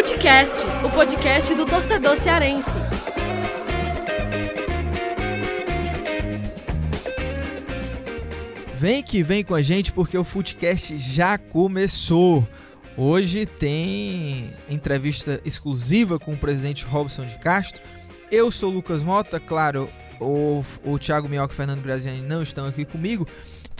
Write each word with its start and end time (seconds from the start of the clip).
Futecast, 0.00 0.64
o 0.82 0.88
podcast 0.88 1.54
do 1.54 1.66
torcedor 1.66 2.16
cearense. 2.16 2.70
Vem 8.74 9.02
que 9.02 9.22
vem 9.22 9.44
com 9.44 9.54
a 9.54 9.60
gente 9.60 9.92
porque 9.92 10.16
o 10.16 10.24
Futecast 10.24 10.96
já 10.96 11.36
começou. 11.36 12.48
Hoje 12.96 13.44
tem 13.44 14.50
entrevista 14.70 15.38
exclusiva 15.44 16.18
com 16.18 16.32
o 16.32 16.38
presidente 16.38 16.86
Robson 16.86 17.26
de 17.26 17.36
Castro. 17.36 17.82
Eu 18.32 18.50
sou 18.50 18.70
o 18.70 18.74
Lucas 18.76 19.02
Mota, 19.02 19.38
claro, 19.38 19.90
o, 20.18 20.64
o 20.82 20.98
Thiago 20.98 21.28
Minhoca 21.28 21.52
e 21.52 21.54
o 21.54 21.56
Fernando 21.58 21.82
Graziani 21.82 22.22
não 22.22 22.42
estão 22.42 22.64
aqui 22.64 22.86
comigo. 22.86 23.28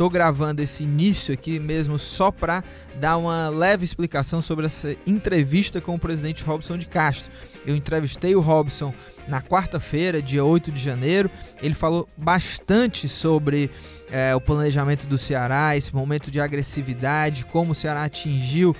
Estou 0.01 0.09
gravando 0.09 0.63
esse 0.63 0.83
início 0.83 1.35
aqui 1.35 1.61
mesmo 1.61 1.99
só 1.99 2.31
para 2.31 2.65
dar 2.99 3.19
uma 3.19 3.51
leve 3.51 3.85
explicação 3.85 4.41
sobre 4.41 4.65
essa 4.65 4.97
entrevista 5.07 5.79
com 5.79 5.95
o 5.95 5.99
presidente 5.99 6.43
Robson 6.43 6.79
de 6.79 6.87
Castro. 6.89 7.31
Eu 7.67 7.77
entrevistei 7.77 8.35
o 8.35 8.41
Robson 8.41 8.95
na 9.29 9.43
quarta-feira, 9.43 10.23
dia 10.23 10.43
8 10.43 10.73
de 10.73 10.81
janeiro. 10.81 11.31
Ele 11.61 11.75
falou 11.75 12.09
bastante 12.17 13.11
sobre 13.11 13.71
é, 14.11 14.35
o 14.35 14.41
planejamento 14.41 15.07
do 15.07 15.19
Ceará, 15.19 15.77
esse 15.77 15.95
momento 15.95 16.31
de 16.31 16.41
agressividade, 16.41 17.45
como 17.45 17.73
o 17.73 17.75
Ceará 17.75 18.05
atingiu 18.05 18.75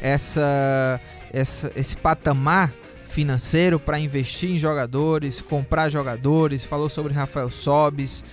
essa, 0.00 0.98
essa 1.30 1.70
esse 1.76 1.98
patamar 1.98 2.72
financeiro 3.04 3.78
para 3.78 3.98
investir 3.98 4.50
em 4.50 4.56
jogadores, 4.56 5.42
comprar 5.42 5.90
jogadores. 5.90 6.64
Falou 6.64 6.88
sobre 6.88 7.12
Rafael 7.12 7.50
Sobis 7.50 8.24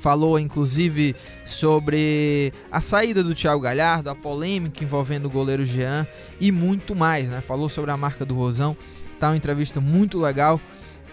falou 0.00 0.38
inclusive 0.38 1.14
sobre 1.44 2.52
a 2.70 2.80
saída 2.80 3.22
do 3.22 3.34
Thiago 3.34 3.60
Galhardo, 3.60 4.10
a 4.10 4.14
polêmica 4.14 4.82
envolvendo 4.82 5.26
o 5.26 5.30
goleiro 5.30 5.64
Jean 5.64 6.06
e 6.40 6.50
muito 6.50 6.94
mais, 6.94 7.30
né? 7.30 7.40
Falou 7.40 7.68
sobre 7.68 7.90
a 7.90 7.96
marca 7.96 8.24
do 8.24 8.34
Rosão. 8.34 8.76
Tá 9.18 9.28
uma 9.28 9.36
entrevista 9.36 9.80
muito 9.80 10.18
legal. 10.18 10.60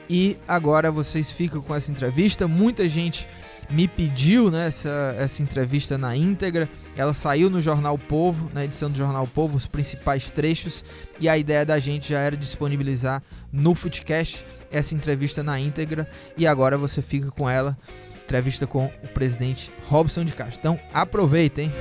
E 0.10 0.38
agora 0.48 0.92
vocês 0.92 1.32
ficam 1.32 1.62
com 1.62 1.74
essa 1.74 1.92
entrevista. 1.92 2.48
Muita 2.48 2.88
gente 2.88 3.28
me 3.70 3.88
pediu 3.88 4.52
né, 4.52 4.68
essa, 4.68 5.16
essa 5.18 5.42
entrevista 5.42 5.98
na 5.98 6.16
íntegra. 6.16 6.70
Ela 6.96 7.14
saiu 7.14 7.50
no 7.50 7.60
Jornal 7.60 7.98
Povo, 7.98 8.50
na 8.54 8.64
edição 8.64 8.92
do 8.92 8.98
Jornal 8.98 9.26
Povo, 9.26 9.58
os 9.58 9.66
principais 9.66 10.30
trechos. 10.30 10.86
E 11.20 11.28
a 11.28 11.38
ideia 11.38 11.66
da 11.66 11.80
gente 11.80 12.10
já 12.10 12.20
era 12.20 12.38
disponibilizar 12.38 13.24
no 13.52 13.74
Footcast 13.74 14.46
essa 14.72 14.94
entrevista 14.94 15.42
na 15.42 15.60
íntegra. 15.60 16.08
E 16.38 16.46
agora 16.46 16.78
você 16.78 17.02
fica 17.02 17.32
com 17.32 17.50
ela 17.50 17.78
entrevista 18.26 18.66
com 18.66 18.86
o 18.86 19.08
presidente 19.14 19.72
Robson 19.88 20.26
de 20.26 20.34
Castro. 20.34 20.60
Então, 20.60 20.80
aproveitem. 20.92 21.72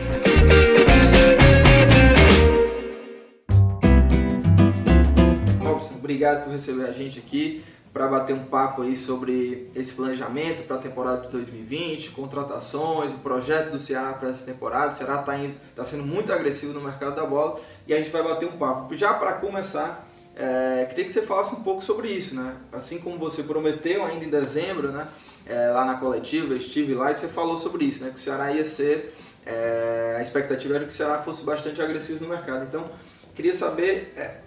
Robson, 5.58 5.94
obrigado 5.94 6.44
por 6.44 6.52
receber 6.52 6.84
a 6.84 6.92
gente 6.92 7.18
aqui 7.18 7.64
para 7.94 8.08
bater 8.08 8.34
um 8.34 8.44
papo 8.44 8.82
aí 8.82 8.96
sobre 8.96 9.70
esse 9.74 9.94
planejamento 9.94 10.66
para 10.66 10.76
a 10.76 10.78
temporada 10.80 11.22
de 11.22 11.28
2020, 11.28 12.10
contratações, 12.10 13.12
o 13.12 13.18
projeto 13.18 13.70
do 13.70 13.78
Ceará 13.78 14.12
para 14.12 14.30
essa 14.30 14.44
temporada. 14.44 14.88
O 14.88 14.92
Ceará 14.92 15.20
está 15.20 15.32
tá 15.76 15.84
sendo 15.84 16.02
muito 16.02 16.32
agressivo 16.32 16.72
no 16.72 16.80
mercado 16.80 17.14
da 17.14 17.24
bola 17.24 17.60
e 17.86 17.94
a 17.94 17.98
gente 17.98 18.10
vai 18.10 18.22
bater 18.22 18.46
um 18.48 18.56
papo. 18.58 18.92
Já 18.94 19.14
para 19.14 19.34
começar, 19.34 20.03
é, 20.36 20.84
queria 20.88 21.04
que 21.04 21.12
você 21.12 21.22
falasse 21.22 21.54
um 21.54 21.62
pouco 21.62 21.82
sobre 21.82 22.08
isso, 22.08 22.34
né? 22.34 22.56
Assim 22.72 22.98
como 22.98 23.16
você 23.18 23.42
prometeu 23.42 24.04
ainda 24.04 24.24
em 24.24 24.30
dezembro, 24.30 24.90
né? 24.90 25.06
É, 25.46 25.68
lá 25.68 25.84
na 25.84 25.94
coletiva, 25.94 26.54
estive 26.56 26.94
lá 26.94 27.12
e 27.12 27.14
você 27.14 27.28
falou 27.28 27.56
sobre 27.56 27.84
isso, 27.84 28.02
né? 28.02 28.10
Que 28.10 28.16
o 28.16 28.20
Ceará 28.20 28.50
ia 28.50 28.64
ser, 28.64 29.14
é, 29.46 30.16
a 30.18 30.22
expectativa 30.22 30.74
era 30.74 30.84
que 30.84 30.90
o 30.90 30.96
Ceará 30.96 31.22
fosse 31.22 31.44
bastante 31.44 31.80
agressivo 31.80 32.24
no 32.24 32.30
mercado. 32.30 32.64
Então, 32.64 32.90
queria 33.34 33.55
saber, 33.55 34.12
é, 34.17 34.39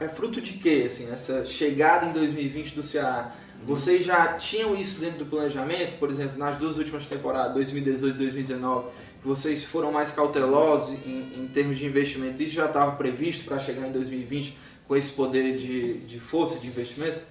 é 0.00 0.08
fruto 0.08 0.40
de 0.40 0.54
quê, 0.54 0.84
assim, 0.86 1.12
essa 1.12 1.44
chegada 1.44 2.06
em 2.06 2.12
2020 2.12 2.74
do 2.74 2.82
Ceará? 2.82 3.34
Vocês 3.66 4.04
já 4.04 4.34
tinham 4.34 4.74
isso 4.74 5.00
dentro 5.00 5.18
do 5.18 5.26
planejamento, 5.26 5.98
por 5.98 6.10
exemplo, 6.10 6.38
nas 6.38 6.56
duas 6.56 6.78
últimas 6.78 7.06
temporadas, 7.06 7.54
2018 7.54 8.14
e 8.14 8.18
2019, 8.18 8.88
que 9.20 9.26
vocês 9.26 9.64
foram 9.64 9.90
mais 9.90 10.10
cautelosos 10.10 10.94
em, 11.06 11.32
em 11.42 11.48
termos 11.48 11.78
de 11.78 11.86
investimento? 11.86 12.42
Isso 12.42 12.54
já 12.54 12.66
estava 12.66 12.92
previsto 12.92 13.44
para 13.44 13.58
chegar 13.58 13.86
em 13.86 13.92
2020? 13.92 14.63
Com 14.86 14.96
esse 14.96 15.12
poder 15.12 15.56
de, 15.56 15.98
de 16.00 16.20
força 16.20 16.58
de 16.58 16.66
investimento? 16.66 17.22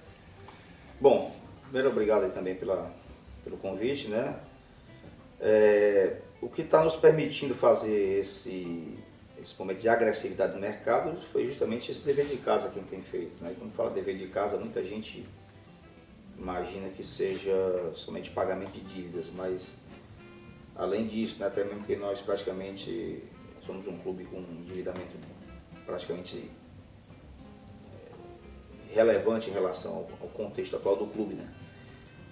Bom, 1.00 1.34
primeiro 1.62 1.88
obrigado 1.88 2.32
também 2.32 2.54
pela, 2.54 2.90
pelo 3.42 3.56
convite, 3.56 4.08
né? 4.08 4.38
É, 5.40 6.18
o 6.40 6.48
que 6.48 6.62
está 6.62 6.84
nos 6.84 6.96
permitindo 6.96 7.54
fazer 7.54 8.20
esse, 8.20 8.96
esse 9.40 9.58
momento 9.58 9.80
de 9.80 9.88
agressividade 9.88 10.54
no 10.54 10.60
mercado 10.60 11.20
foi 11.32 11.46
justamente 11.46 11.90
esse 11.90 12.02
dever 12.02 12.26
de 12.26 12.36
casa 12.36 12.68
que 12.68 12.78
a 12.78 12.82
gente 12.82 12.90
tem 12.90 13.02
feito. 13.02 13.42
Né? 13.42 13.54
Quando 13.58 13.72
fala 13.72 13.90
dever 13.90 14.16
de 14.16 14.26
casa, 14.28 14.56
muita 14.56 14.82
gente 14.82 15.26
imagina 16.38 16.88
que 16.88 17.04
seja 17.04 17.54
somente 17.94 18.30
pagamento 18.30 18.72
de 18.72 18.80
dívidas, 18.80 19.26
mas 19.34 19.76
além 20.74 21.06
disso, 21.06 21.38
né, 21.38 21.46
até 21.46 21.62
mesmo 21.64 21.84
que 21.84 21.96
nós 21.96 22.20
praticamente 22.20 23.22
somos 23.64 23.86
um 23.86 23.96
clube 23.98 24.24
com 24.24 24.38
endividamento 24.38 25.16
praticamente 25.86 26.50
relevante 28.94 29.50
em 29.50 29.52
relação 29.52 30.06
ao 30.20 30.28
contexto 30.28 30.76
atual 30.76 30.96
do 30.96 31.06
clube, 31.06 31.34
né? 31.34 31.46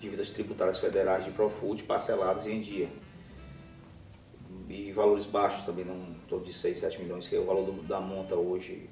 Dívidas 0.01 0.31
tributárias 0.31 0.79
federais 0.79 1.25
de 1.25 1.31
Profut 1.31 1.83
parceladas 1.83 2.47
em 2.47 2.61
dia. 2.61 2.89
E 4.69 4.91
valores 4.93 5.27
baixos 5.27 5.67
também, 5.67 5.85
não 5.85 6.15
torno 6.29 6.47
de 6.47 6.55
6, 6.55 6.79
7 6.79 7.03
milhões, 7.03 7.29
que 7.29 7.37
é 7.37 7.39
o 7.39 7.45
valor 7.45 7.71
da 7.83 8.01
monta 8.01 8.35
hoje 8.35 8.89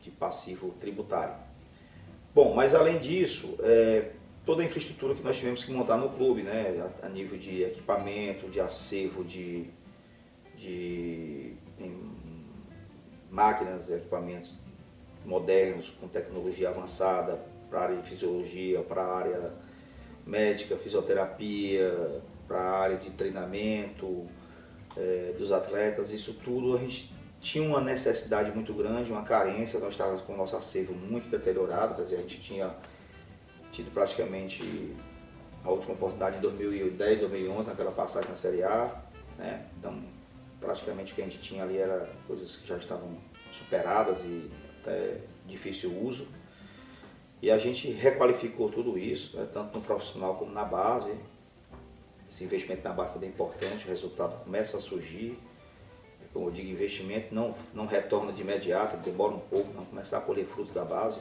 de 0.00 0.10
passivo 0.10 0.70
tributário. 0.78 1.34
Bom, 2.34 2.54
mas 2.54 2.74
além 2.74 2.98
disso, 2.98 3.56
é, 3.60 4.12
toda 4.46 4.62
a 4.62 4.64
infraestrutura 4.64 5.14
que 5.14 5.22
nós 5.22 5.36
tivemos 5.36 5.64
que 5.64 5.72
montar 5.72 5.96
no 5.96 6.10
clube, 6.10 6.42
né? 6.42 6.88
A, 7.02 7.06
a 7.06 7.08
nível 7.08 7.38
de 7.38 7.62
equipamento, 7.64 8.48
de 8.48 8.60
acervo, 8.60 9.24
de, 9.24 9.66
de 10.56 11.54
em, 11.80 12.10
máquinas, 13.30 13.90
equipamentos 13.90 14.54
modernos, 15.28 15.90
com 16.00 16.08
tecnologia 16.08 16.70
avançada 16.70 17.38
para 17.68 17.80
a 17.80 17.82
área 17.82 17.96
de 17.98 18.08
fisiologia, 18.08 18.80
para 18.80 19.02
a 19.02 19.16
área 19.16 19.52
médica, 20.26 20.76
fisioterapia, 20.76 22.22
para 22.46 22.58
a 22.58 22.78
área 22.80 22.96
de 22.96 23.10
treinamento 23.10 24.26
é, 24.96 25.34
dos 25.38 25.52
atletas, 25.52 26.10
isso 26.10 26.32
tudo 26.32 26.74
a 26.74 26.78
gente 26.78 27.14
tinha 27.40 27.62
uma 27.62 27.80
necessidade 27.80 28.50
muito 28.50 28.72
grande, 28.72 29.12
uma 29.12 29.22
carência, 29.22 29.78
nós 29.78 29.90
estávamos 29.90 30.22
com 30.22 30.32
o 30.32 30.36
nosso 30.36 30.56
acervo 30.56 30.94
muito 30.94 31.28
deteriorado, 31.28 31.94
quer 31.94 32.02
dizer, 32.02 32.16
a 32.16 32.20
gente 32.20 32.40
tinha 32.40 32.74
tido 33.70 33.92
praticamente 33.92 34.96
a 35.62 35.70
última 35.70 35.92
oportunidade 35.92 36.38
em 36.38 36.40
2010, 36.40 37.20
2011, 37.20 37.68
naquela 37.68 37.92
passagem 37.92 38.30
na 38.30 38.34
Série 38.34 38.62
A, 38.62 39.02
né? 39.36 39.66
então 39.78 40.02
praticamente 40.58 41.12
o 41.12 41.14
que 41.14 41.22
a 41.22 41.24
gente 41.24 41.38
tinha 41.38 41.62
ali 41.62 41.76
era 41.78 42.08
coisas 42.26 42.56
que 42.56 42.66
já 42.66 42.76
estavam 42.76 43.16
superadas 43.52 44.22
e 44.24 44.50
até 44.88 45.18
difícil 45.46 45.92
uso. 46.02 46.26
E 47.40 47.50
a 47.50 47.58
gente 47.58 47.90
requalificou 47.90 48.68
tudo 48.68 48.98
isso, 48.98 49.36
né, 49.36 49.46
tanto 49.52 49.78
no 49.78 49.84
profissional 49.84 50.34
como 50.34 50.50
na 50.50 50.64
base. 50.64 51.14
Esse 52.28 52.44
investimento 52.44 52.82
na 52.82 52.92
base 52.92 53.22
é 53.24 53.28
importante, 53.28 53.84
o 53.84 53.88
resultado 53.88 54.42
começa 54.44 54.78
a 54.78 54.80
surgir. 54.80 55.38
Como 56.32 56.48
eu 56.48 56.50
digo, 56.50 56.68
investimento 56.68 57.34
não, 57.34 57.54
não 57.72 57.86
retorna 57.86 58.32
de 58.32 58.42
imediato, 58.42 58.96
demora 58.98 59.34
um 59.34 59.40
pouco, 59.40 59.72
não 59.72 59.84
começar 59.84 60.18
a 60.18 60.20
colher 60.20 60.46
frutos 60.46 60.72
da 60.72 60.84
base. 60.84 61.20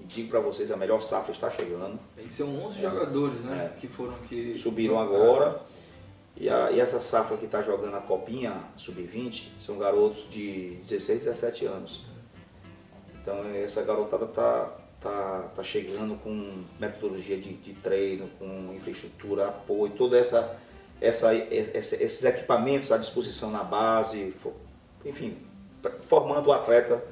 E 0.00 0.04
digo 0.04 0.30
para 0.30 0.40
vocês, 0.40 0.70
a 0.70 0.76
melhor 0.76 1.00
safra 1.00 1.32
está 1.32 1.50
chegando. 1.50 1.98
E 2.18 2.28
são 2.28 2.48
11 2.66 2.78
é, 2.78 2.82
jogadores 2.82 3.40
né, 3.42 3.72
é, 3.72 3.78
que 3.78 3.86
foram 3.86 4.14
que 4.26 4.58
subiram 4.58 4.98
agora. 4.98 5.60
E, 6.36 6.48
a, 6.48 6.70
e 6.72 6.80
essa 6.80 7.00
safra 7.00 7.36
que 7.36 7.44
está 7.44 7.62
jogando 7.62 7.94
a 7.94 8.00
copinha 8.00 8.62
sub-20 8.76 9.48
são 9.60 9.78
garotos 9.78 10.28
de 10.28 10.78
16, 10.82 11.24
17 11.24 11.66
anos. 11.66 12.15
Então 13.26 13.44
essa 13.56 13.82
garotada 13.82 14.24
tá, 14.28 14.72
tá, 15.00 15.50
tá 15.56 15.62
chegando 15.64 16.14
com 16.22 16.62
metodologia 16.78 17.36
de, 17.36 17.54
de 17.54 17.72
treino, 17.72 18.30
com 18.38 18.72
infraestrutura, 18.72 19.48
apoio, 19.48 19.92
toda 19.94 20.16
essa, 20.16 20.56
essa, 21.00 21.34
essa, 21.34 22.00
esses 22.00 22.24
equipamentos 22.24 22.92
à 22.92 22.96
disposição 22.96 23.50
na 23.50 23.64
base, 23.64 24.32
enfim, 25.04 25.38
formando 26.02 26.46
o 26.46 26.52
atleta 26.52 27.02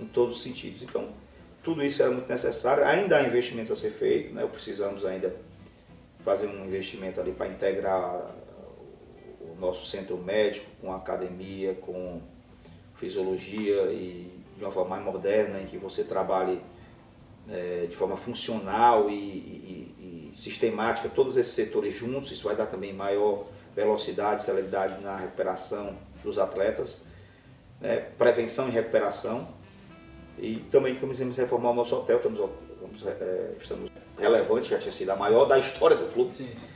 em 0.00 0.06
todos 0.06 0.36
os 0.36 0.42
sentidos. 0.42 0.82
Então, 0.82 1.10
tudo 1.62 1.84
isso 1.84 2.02
era 2.02 2.10
muito 2.10 2.30
necessário. 2.30 2.82
Ainda 2.86 3.18
há 3.18 3.22
investimentos 3.22 3.70
a 3.70 3.76
ser 3.76 3.90
feitos, 3.90 4.32
né? 4.32 4.48
precisamos 4.50 5.04
ainda 5.04 5.36
fazer 6.24 6.46
um 6.46 6.64
investimento 6.64 7.20
ali 7.20 7.32
para 7.32 7.48
integrar 7.48 8.34
o 9.42 9.60
nosso 9.60 9.84
centro 9.84 10.16
médico 10.16 10.64
com 10.80 10.90
academia, 10.90 11.74
com 11.74 12.22
fisiologia 12.96 13.92
e 13.92 14.39
de 14.60 14.64
uma 14.66 14.70
forma 14.70 14.90
mais 14.90 15.04
moderna, 15.04 15.58
em 15.58 15.64
que 15.64 15.78
você 15.78 16.04
trabalhe 16.04 16.60
é, 17.48 17.86
de 17.88 17.96
forma 17.96 18.16
funcional 18.18 19.08
e, 19.08 19.14
e, 19.14 20.30
e, 20.34 20.38
sistemática 20.38 21.08
todos 21.08 21.38
esses 21.38 21.52
setores 21.52 21.94
juntos, 21.94 22.30
isso 22.30 22.44
vai 22.44 22.54
dar 22.54 22.66
também 22.66 22.92
maior 22.92 23.46
velocidade, 23.74 24.42
celeridade 24.42 25.02
na 25.02 25.16
recuperação 25.16 25.96
dos 26.22 26.38
atletas, 26.38 27.06
né? 27.80 27.96
prevenção 28.18 28.68
e 28.68 28.70
recuperação. 28.70 29.48
E 30.38 30.56
também 30.70 30.94
a 30.94 31.40
reformar 31.40 31.70
o 31.70 31.74
nosso 31.74 31.96
hotel, 31.96 32.18
estamos, 32.18 32.38
vamos, 32.80 33.06
é, 33.06 33.54
estamos 33.60 33.90
relevante, 34.18 34.68
já 34.68 34.78
tinha 34.78 34.92
sido 34.92 35.10
a 35.10 35.16
maior 35.16 35.46
da 35.46 35.58
história 35.58 35.96
do 35.96 36.12
clube. 36.12 36.32
Sim, 36.34 36.44
sim. 36.46 36.66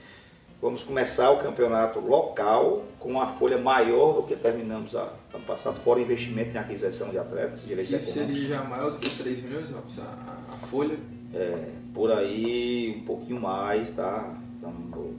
Vamos 0.64 0.82
começar 0.82 1.30
o 1.30 1.36
campeonato 1.36 2.00
local 2.00 2.86
com 2.98 3.10
uma 3.10 3.26
folha 3.26 3.58
maior 3.58 4.14
do 4.14 4.22
que 4.22 4.34
terminamos 4.34 4.96
a, 4.96 5.12
ano 5.34 5.44
passado, 5.46 5.78
fora 5.80 6.00
investimento 6.00 6.56
em 6.56 6.58
aquisição 6.58 7.10
de 7.10 7.18
atletas, 7.18 7.60
direitos 7.66 7.92
Isso 7.92 8.08
econômicos. 8.18 8.40
seria 8.40 8.56
já 8.56 8.64
maior 8.64 8.92
do 8.92 8.96
que 8.96 9.10
3 9.10 9.42
milhões, 9.42 9.68
Robson, 9.68 10.00
a, 10.00 10.54
a, 10.54 10.66
folha? 10.68 10.96
É, 11.34 11.68
por 11.92 12.10
aí, 12.10 12.96
um 12.96 13.04
pouquinho 13.04 13.38
mais, 13.42 13.90
tá? 13.90 14.32
Então, 14.56 14.72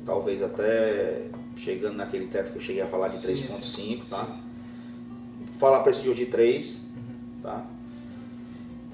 talvez 0.04 0.42
até 0.42 1.28
chegando 1.56 1.96
naquele 1.96 2.26
teto 2.26 2.52
que 2.52 2.58
eu 2.58 2.62
cheguei 2.64 2.82
a 2.82 2.88
falar 2.88 3.10
de 3.10 3.20
Sim, 3.20 3.34
3.5, 3.48 3.62
sim. 3.62 4.02
tá? 4.10 4.26
Sim. 4.26 4.40
Falar 5.60 5.82
para 5.82 5.92
esse 5.92 6.02
de 6.02 6.10
hoje 6.10 6.26
de 6.26 6.32
3, 6.32 6.74
Uhum. 6.76 7.42
tá? 7.44 7.64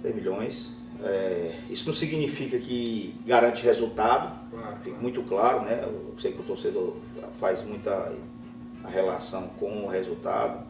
3 0.01 0.13
milhões. 0.15 0.75
É, 1.01 1.55
isso 1.69 1.87
não 1.87 1.93
significa 1.93 2.59
que 2.59 3.15
garante 3.25 3.63
resultado, 3.63 4.40
Claro, 4.51 4.77
muito 5.01 5.23
claro, 5.23 5.61
né? 5.61 5.81
Eu 5.81 6.13
sei 6.19 6.33
que 6.33 6.41
o 6.41 6.43
torcedor 6.43 6.97
faz 7.39 7.63
muita 7.65 8.13
a 8.83 8.89
relação 8.89 9.47
com 9.59 9.85
o 9.85 9.87
resultado. 9.87 10.65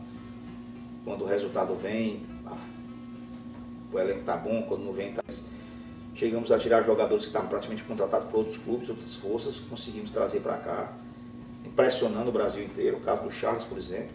Quando 1.03 1.23
o 1.23 1.27
resultado 1.27 1.75
vem, 1.75 2.23
o 3.91 3.99
elenco 3.99 4.23
tá 4.23 4.37
bom, 4.37 4.61
quando 4.63 4.83
não 4.83 4.93
vem, 4.93 5.13
tá. 5.13 5.23
Chegamos 6.13 6.51
a 6.51 6.59
tirar 6.59 6.83
jogadores 6.83 7.23
que 7.23 7.29
estavam 7.29 7.49
praticamente 7.49 7.83
contratados 7.83 8.29
por 8.29 8.39
outros 8.39 8.57
clubes, 8.57 8.87
outras 8.87 9.15
forças, 9.15 9.59
conseguimos 9.59 10.11
trazer 10.11 10.41
para 10.41 10.57
cá, 10.57 10.93
impressionando 11.65 12.29
o 12.29 12.31
Brasil 12.31 12.63
inteiro. 12.63 12.97
O 12.97 13.01
caso 13.01 13.23
do 13.23 13.31
Charles, 13.31 13.63
por 13.63 13.79
exemplo. 13.79 14.11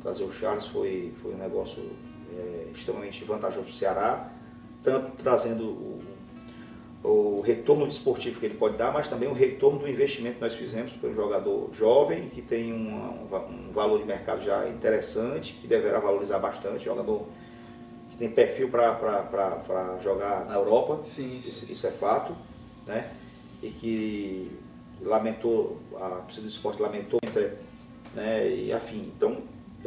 Trazer 0.00 0.24
o 0.24 0.32
Charles 0.32 0.64
foi, 0.66 1.12
foi 1.20 1.34
um 1.34 1.38
negócio 1.38 1.82
é, 2.32 2.70
extremamente 2.74 3.22
vantajoso 3.24 3.64
para 3.64 3.70
o 3.70 3.74
Ceará, 3.74 4.30
tanto 4.82 5.10
trazendo 5.22 5.66
o, 7.08 7.40
retorno 7.40 7.86
desportivo 7.86 8.38
que 8.38 8.46
ele 8.46 8.54
pode 8.54 8.76
dar, 8.76 8.92
mas 8.92 9.08
também 9.08 9.28
o 9.28 9.32
retorno 9.32 9.78
do 9.78 9.88
investimento 9.88 10.36
que 10.36 10.42
nós 10.42 10.54
fizemos 10.54 10.92
para 10.92 11.08
um 11.08 11.14
jogador 11.14 11.70
jovem, 11.72 12.28
que 12.28 12.42
tem 12.42 12.72
um, 12.72 12.94
um 12.94 13.68
um 13.68 13.72
valor 13.72 13.98
de 13.98 14.04
mercado 14.04 14.42
já 14.42 14.68
interessante, 14.68 15.54
que 15.54 15.66
deverá 15.66 15.98
valorizar 15.98 16.38
bastante, 16.38 16.84
jogador 16.84 17.26
que 18.10 18.16
tem 18.16 18.30
perfil 18.30 18.68
para 18.68 19.98
jogar 20.02 20.44
na 20.46 20.54
Europa, 20.54 21.02
Sim, 21.02 21.40
sim. 21.42 21.48
isso, 21.48 21.72
isso 21.72 21.86
é 21.86 21.90
fato, 21.90 22.34
né? 22.86 23.12
E 23.62 23.70
que 23.70 24.50
lamentou, 25.00 25.78
a 25.96 26.22
torcida 26.22 26.42
do 26.42 26.48
esporte 26.48 26.82
lamentou, 26.82 27.20
né? 28.14 28.48
E 28.48 28.72
afim. 28.72 29.12
Então, 29.16 29.42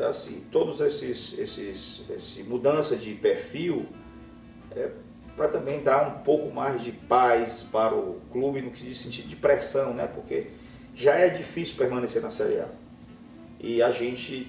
assim, 0.09 0.43
todos 0.51 0.81
esses, 0.81 1.37
esses, 1.37 2.01
esse 2.09 2.43
mudança 2.43 2.95
de 2.95 3.13
perfil 3.15 3.85
é 4.75 4.89
para 5.35 5.47
também 5.47 5.81
dar 5.81 6.07
um 6.07 6.23
pouco 6.23 6.53
mais 6.53 6.83
de 6.83 6.91
paz 6.91 7.63
para 7.63 7.95
o 7.95 8.21
clube 8.31 8.61
no 8.61 8.71
que 8.71 8.83
diz 8.83 8.99
sentido 8.99 9.27
de 9.27 9.35
pressão, 9.35 9.93
né? 9.93 10.07
Porque 10.07 10.47
já 10.95 11.15
é 11.15 11.29
difícil 11.29 11.77
permanecer 11.77 12.21
na 12.21 12.29
Série 12.29 12.59
A. 12.59 12.67
E 13.59 13.81
a 13.81 13.91
gente 13.91 14.47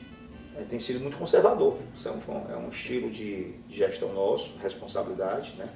eh, 0.56 0.64
tem 0.68 0.80
sido 0.80 1.00
muito 1.00 1.16
conservador. 1.16 1.78
Isso 1.94 2.08
é 2.08 2.10
um, 2.10 2.52
é 2.52 2.56
um 2.56 2.68
estilo 2.68 3.10
de, 3.10 3.52
de 3.68 3.76
gestão 3.76 4.12
nosso, 4.12 4.56
responsabilidade, 4.58 5.54
né? 5.56 5.68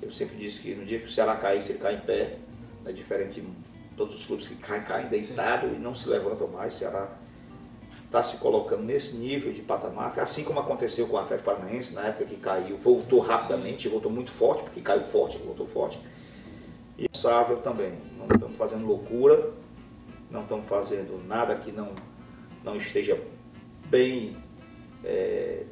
Eu 0.00 0.12
sempre 0.12 0.36
disse 0.36 0.60
que 0.60 0.74
no 0.74 0.84
dia 0.84 0.98
que 0.98 1.06
o 1.06 1.10
Ceará 1.10 1.36
caísse, 1.36 1.72
ele 1.72 1.78
cai 1.78 1.94
em 1.94 2.00
pé. 2.00 2.36
É 2.86 2.92
diferente 2.92 3.40
de 3.40 3.48
todos 3.96 4.14
os 4.14 4.24
clubes 4.24 4.48
que 4.48 4.54
caem, 4.56 4.82
caem 4.82 5.08
deitado 5.08 5.66
e 5.66 5.78
não 5.78 5.94
se 5.94 6.08
levantam 6.08 6.48
mais. 6.48 6.74
O 6.74 6.78
Ceará 6.78 7.10
está 8.08 8.22
se 8.22 8.38
colocando 8.38 8.82
nesse 8.82 9.14
nível 9.16 9.52
de 9.52 9.60
patamar, 9.60 10.18
assim 10.18 10.42
como 10.42 10.58
aconteceu 10.58 11.06
com 11.06 11.16
o 11.16 11.18
Atlético 11.18 11.50
Paranaense, 11.50 11.92
na 11.92 12.06
época 12.06 12.24
que 12.24 12.36
caiu, 12.36 12.78
voltou 12.78 13.20
rapidamente, 13.20 13.86
voltou 13.86 14.10
muito 14.10 14.30
forte, 14.30 14.62
porque 14.62 14.80
caiu 14.80 15.04
forte, 15.04 15.36
voltou 15.38 15.66
forte. 15.66 16.00
E 16.96 17.04
o 17.04 17.16
Sável 17.16 17.58
também. 17.58 17.92
Não 18.18 18.26
estamos 18.26 18.56
fazendo 18.56 18.86
loucura, 18.86 19.50
não 20.30 20.42
estamos 20.42 20.66
fazendo 20.66 21.22
nada 21.26 21.54
que 21.54 21.70
não, 21.70 21.92
não 22.64 22.76
esteja 22.76 23.20
bem 23.88 24.36
é, 25.04 25.64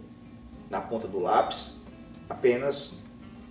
na 0.69 0.81
ponta 0.81 1.09
do 1.09 1.19
lápis, 1.19 1.81
apenas 2.29 2.93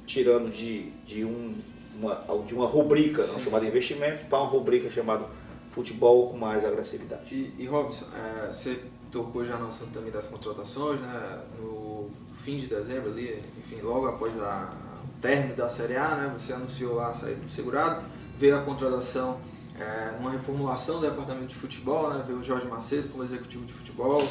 tirando 0.06 0.52
de, 0.52 0.92
de, 1.06 1.26
um, 1.26 1.56
uma, 2.00 2.24
de 2.46 2.54
uma 2.54 2.68
rubrica 2.68 3.26
não 3.26 3.36
Sim, 3.36 3.44
chamada 3.44 3.64
sim. 3.64 3.70
investimento 3.70 4.26
para 4.26 4.40
uma 4.40 4.48
rubrica 4.48 4.90
chamada 4.92 5.26
futebol 5.75 6.30
com 6.30 6.38
mais 6.38 6.63
agressividade. 6.63 7.36
E, 7.36 7.54
e 7.60 7.66
Robson, 7.68 8.06
é, 8.16 8.50
você 8.50 8.81
tocou 9.12 9.45
já 9.45 9.57
no 9.57 9.68
assunto 9.68 9.92
também 9.92 10.10
das 10.10 10.27
contratações, 10.27 11.01
né? 11.01 11.42
No 11.60 12.10
fim 12.44 12.57
de 12.57 12.68
dezembro 12.68 13.12
ali, 13.12 13.44
enfim, 13.57 13.81
logo 13.81 14.07
após 14.07 14.33
a, 14.42 14.74
o 15.04 15.22
término 15.22 15.56
da 15.56 15.68
Série 15.68 15.98
A, 15.98 16.16
né? 16.16 16.33
Você 16.38 16.54
anunciou 16.54 16.95
lá 16.95 17.10
a 17.10 17.13
saída 17.13 17.42
do 17.42 17.51
segurado, 17.51 18.06
veio 18.39 18.57
a 18.57 18.62
contratação, 18.62 19.38
é, 19.77 20.16
uma 20.18 20.31
reformulação 20.31 21.01
do 21.01 21.10
departamento 21.10 21.48
de 21.48 21.56
futebol, 21.56 22.10
né? 22.10 22.24
Veio 22.25 22.39
o 22.39 22.44
Jorge 22.44 22.68
Macedo 22.68 23.10
como 23.10 23.24
executivo 23.24 23.66
de 23.66 23.74
futebol, 23.74 24.25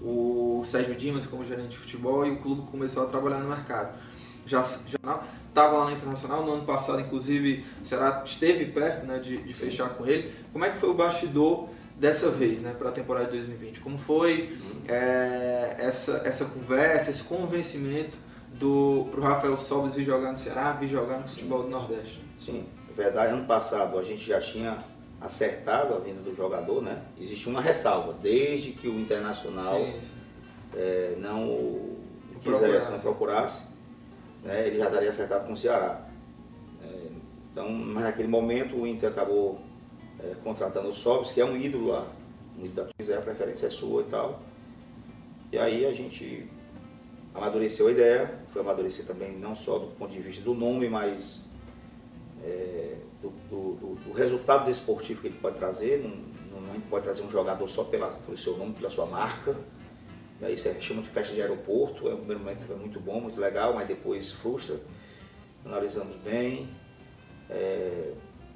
o 0.00 0.62
Sérgio 0.64 0.94
Dimas 0.94 1.26
como 1.26 1.44
gerente 1.44 1.70
de 1.70 1.78
futebol 1.78 2.26
e 2.26 2.30
o 2.30 2.36
clube 2.38 2.70
começou 2.70 3.02
a 3.02 3.06
trabalhar 3.06 3.40
no 3.40 3.48
mercado. 3.50 3.98
Já 4.46 4.62
estava 4.62 5.78
lá 5.78 5.84
na 5.86 5.92
Internacional, 5.92 6.44
no 6.44 6.52
ano 6.52 6.64
passado, 6.64 7.00
inclusive, 7.00 7.64
o 7.82 7.86
Ceará 7.86 8.22
esteve 8.24 8.66
perto 8.66 9.04
né, 9.06 9.18
de, 9.18 9.38
de 9.38 9.54
fechar 9.54 9.88
com 9.90 10.06
ele. 10.06 10.32
Como 10.52 10.64
é 10.64 10.70
que 10.70 10.78
foi 10.78 10.88
o 10.90 10.94
bastidor 10.94 11.68
dessa 11.96 12.30
vez, 12.30 12.62
né, 12.62 12.74
para 12.78 12.90
a 12.90 12.92
temporada 12.92 13.26
de 13.26 13.32
2020? 13.38 13.80
Como 13.80 13.98
foi 13.98 14.56
é, 14.86 15.76
essa, 15.78 16.22
essa 16.24 16.44
conversa, 16.44 17.10
esse 17.10 17.24
convencimento 17.24 18.16
do 18.54 19.08
pro 19.10 19.20
Rafael 19.22 19.56
Sobres 19.58 19.94
vir 19.94 20.04
jogar 20.04 20.30
no 20.30 20.36
Ceará, 20.38 20.72
vir 20.72 20.88
jogar 20.88 21.18
no 21.18 21.28
futebol 21.28 21.62
do 21.64 21.68
Nordeste? 21.68 22.20
Sim, 22.38 22.64
é 22.90 22.92
verdade. 22.94 23.32
Ano 23.32 23.44
passado 23.46 23.98
a 23.98 24.02
gente 24.02 24.24
já 24.24 24.40
tinha 24.40 24.78
acertado 25.20 25.94
a 25.94 25.98
vinda 25.98 26.20
do 26.20 26.34
jogador, 26.34 26.82
né? 26.82 27.02
Existia 27.18 27.50
uma 27.50 27.60
ressalva, 27.60 28.14
desde 28.22 28.72
que 28.72 28.86
o 28.88 28.98
Internacional 29.00 29.74
Sim, 29.78 29.94
sim. 30.02 30.08
eh, 30.74 31.16
não 31.18 31.44
o 31.48 31.98
Procurasse. 32.42 32.64
quisesse, 32.66 32.90
não 32.90 33.00
procurasse, 33.00 33.62
né, 34.46 34.66
ele 34.66 34.78
já 34.78 34.86
estaria 34.86 35.10
acertado 35.10 35.46
com 35.46 35.52
o 35.52 35.56
Ceará. 35.56 36.06
Eh, 36.82 37.08
então, 37.52 37.68
mas 37.70 38.04
naquele 38.04 38.28
momento 38.28 38.76
o 38.76 38.86
Inter 38.86 39.10
acabou 39.10 39.60
eh, 40.20 40.34
contratando 40.44 40.88
o 40.88 40.94
Sobis, 40.94 41.30
que 41.32 41.40
é 41.40 41.44
um 41.44 41.56
ídolo 41.56 41.88
lá. 41.88 42.06
Um 42.58 42.64
ídolo 42.64 42.86
da 42.86 42.92
quiser, 42.96 43.18
a 43.18 43.22
preferência 43.22 43.66
é 43.66 43.70
sua 43.70 44.02
e 44.02 44.04
tal. 44.06 44.40
E 45.52 45.58
aí 45.58 45.84
a 45.86 45.92
gente 45.92 46.46
amadureceu 47.34 47.88
a 47.88 47.90
ideia, 47.90 48.34
foi 48.48 48.62
amadurecer 48.62 49.04
também 49.06 49.36
não 49.36 49.54
só 49.54 49.78
do 49.78 49.86
ponto 49.88 50.12
de 50.12 50.20
vista 50.20 50.42
do 50.42 50.54
nome, 50.54 50.88
mas 50.88 51.40
é, 52.42 52.96
do, 53.22 53.30
do- 53.50 53.74
do- 53.74 53.94
do 54.06 54.12
resultado 54.12 54.64
desportivo 54.66 55.20
que 55.20 55.26
ele 55.28 55.38
pode 55.40 55.56
trazer. 55.58 56.02
Não, 56.02 56.60
não, 56.60 56.70
a 56.70 56.74
gente 56.74 56.86
pode 56.86 57.04
trazer 57.04 57.22
um 57.22 57.30
jogador 57.30 57.68
só 57.68 57.84
pela, 57.84 58.08
pelo 58.08 58.36
seu 58.38 58.56
nome, 58.56 58.72
pela 58.74 58.90
sua 58.90 59.06
marca. 59.06 59.54
Daí 60.40 60.54
isso 60.54 60.68
é, 60.68 60.74
chama 60.80 61.02
de 61.02 61.08
festa 61.08 61.34
de 61.34 61.40
aeroporto, 61.40 62.08
é 62.08 62.14
um 62.14 62.18
primeiro 62.18 62.40
momento 62.40 62.60
foi 62.66 62.76
muito 62.76 63.00
bom, 63.00 63.20
muito 63.20 63.40
legal, 63.40 63.74
mas 63.74 63.88
depois 63.88 64.32
frustra. 64.32 64.78
Analisamos 65.64 66.16
bem 66.18 66.68
é, 67.50 68.12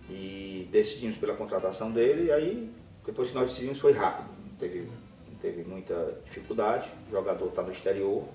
e 0.09 0.69
decidimos 0.71 1.17
pela 1.17 1.35
contratação 1.35 1.91
dele, 1.91 2.27
e 2.27 2.33
aí 2.33 2.71
depois 3.05 3.31
que 3.31 3.35
nós 3.35 3.51
decidimos 3.51 3.79
foi 3.79 3.93
rápido, 3.93 4.29
não 4.47 4.57
teve, 4.57 4.81
não 5.29 5.39
teve 5.41 5.65
muita 5.65 6.21
dificuldade. 6.25 6.91
O 7.09 7.11
jogador 7.11 7.49
está 7.49 7.63
no 7.63 7.73
exterior, 7.73 8.29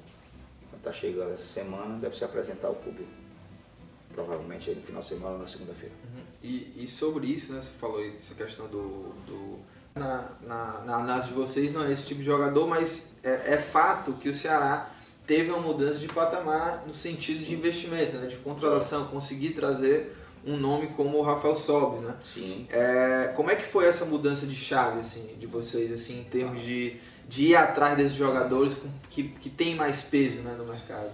está 0.85 0.91
chegando 0.91 1.33
essa 1.33 1.45
semana, 1.45 1.97
deve 1.99 2.15
se 2.15 2.23
apresentar 2.23 2.67
ao 2.67 2.75
público. 2.75 3.09
Provavelmente 4.13 4.69
aí 4.69 4.75
no 4.75 4.81
final 4.81 5.01
de 5.01 5.07
semana 5.09 5.33
ou 5.33 5.39
na 5.39 5.47
segunda-feira. 5.47 5.93
Uhum. 6.03 6.23
E, 6.41 6.83
e 6.83 6.87
sobre 6.87 7.27
isso, 7.27 7.51
né, 7.51 7.61
você 7.61 7.71
falou 7.73 7.97
aí 7.97 8.15
essa 8.17 8.33
questão 8.33 8.67
do. 8.67 9.13
do 9.25 9.59
na, 9.93 10.29
na, 10.41 10.81
na 10.85 10.95
análise 10.97 11.29
de 11.29 11.33
vocês, 11.33 11.71
não 11.71 11.83
é 11.83 11.91
esse 11.91 12.05
tipo 12.05 12.19
de 12.19 12.25
jogador, 12.25 12.67
mas 12.67 13.09
é, 13.25 13.53
é 13.53 13.57
fato 13.57 14.13
que 14.13 14.29
o 14.29 14.33
Ceará 14.33 14.89
teve 15.25 15.49
uma 15.49 15.59
mudança 15.59 15.99
de 15.99 16.07
patamar 16.07 16.83
no 16.87 16.93
sentido 16.93 17.43
de 17.43 17.53
investimento, 17.53 18.15
né, 18.17 18.27
de 18.27 18.35
contratação, 18.37 19.07
conseguir 19.07 19.49
trazer 19.49 20.15
um 20.45 20.55
nome 20.55 20.87
como 20.95 21.17
o 21.17 21.21
Rafael 21.23 21.55
Sobis, 21.55 22.01
né? 22.01 22.15
Sim. 22.23 22.67
É, 22.69 23.33
como 23.35 23.49
é 23.49 23.55
que 23.55 23.65
foi 23.65 23.85
essa 23.85 24.05
mudança 24.05 24.45
de 24.45 24.55
chave 24.55 24.99
assim, 24.99 25.35
de 25.39 25.47
vocês, 25.47 25.91
assim, 25.91 26.19
em 26.19 26.23
termos 26.23 26.61
de, 26.61 26.97
de 27.27 27.47
ir 27.47 27.55
atrás 27.55 27.97
desses 27.97 28.13
jogadores 28.13 28.75
que, 29.09 29.23
que 29.23 29.49
tem 29.49 29.73
mais 29.73 30.01
peso 30.01 30.41
né, 30.41 30.53
no 30.55 30.65
mercado? 30.65 31.09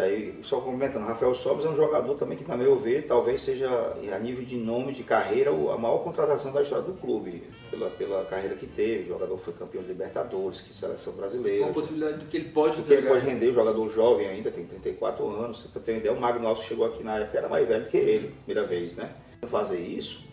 E 0.00 0.02
aí, 0.02 0.34
só 0.42 0.60
comentando, 0.62 1.04
Rafael 1.04 1.34
Sobres 1.34 1.66
é 1.66 1.68
um 1.68 1.76
jogador 1.76 2.14
também 2.14 2.38
que, 2.38 2.48
na 2.48 2.56
meu 2.56 2.78
ver, 2.78 3.06
talvez 3.06 3.42
seja, 3.42 3.68
a 4.10 4.18
nível 4.18 4.42
de 4.42 4.56
nome, 4.56 4.94
de 4.94 5.02
carreira, 5.02 5.50
a 5.50 5.76
maior 5.76 5.98
contratação 5.98 6.50
da 6.52 6.62
história 6.62 6.84
do 6.84 6.94
clube, 6.94 7.42
pela, 7.70 7.90
pela 7.90 8.24
carreira 8.24 8.54
que 8.54 8.66
teve. 8.66 9.04
O 9.04 9.08
jogador 9.08 9.36
foi 9.36 9.52
campeão 9.52 9.82
de 9.82 9.88
Libertadores, 9.88 10.62
que 10.62 10.74
seleção 10.74 11.12
brasileira. 11.12 11.64
Com 11.64 11.70
a 11.70 11.74
possibilidade 11.74 12.24
do 12.24 12.24
que 12.30 12.38
ele 12.38 12.48
pode 12.48 12.76
Porque 12.76 12.94
ele 12.94 13.08
pode 13.08 13.26
render, 13.26 13.48
o 13.48 13.54
jogador 13.54 13.88
jovem 13.90 14.26
ainda, 14.26 14.50
tem 14.50 14.64
34 14.64 15.28
anos. 15.28 15.66
Pra 15.66 15.82
ter 15.82 15.92
uma 15.92 15.98
ideia, 15.98 16.14
o 16.14 16.18
Magno 16.18 16.48
Alves 16.48 16.64
chegou 16.64 16.86
aqui 16.86 17.04
na 17.04 17.18
época, 17.18 17.36
era 17.36 17.48
mais 17.50 17.68
velho 17.68 17.84
que 17.84 17.98
ele, 17.98 18.34
primeira 18.46 18.66
vez, 18.66 18.96
né? 18.96 19.12
Fazer 19.50 19.80
isso 19.80 20.24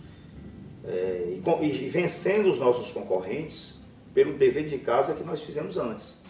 é, 0.88 1.36
e, 1.36 1.65
e 1.65 1.89
vencendo 1.89 2.50
os 2.50 2.57
nossos 2.57 2.91
concorrentes 2.91 3.75
pelo 4.13 4.33
dever 4.33 4.69
de 4.69 4.77
casa 4.77 5.13
que 5.13 5.24
nós 5.24 5.41
fizemos 5.41 5.77
antes. 5.77 6.25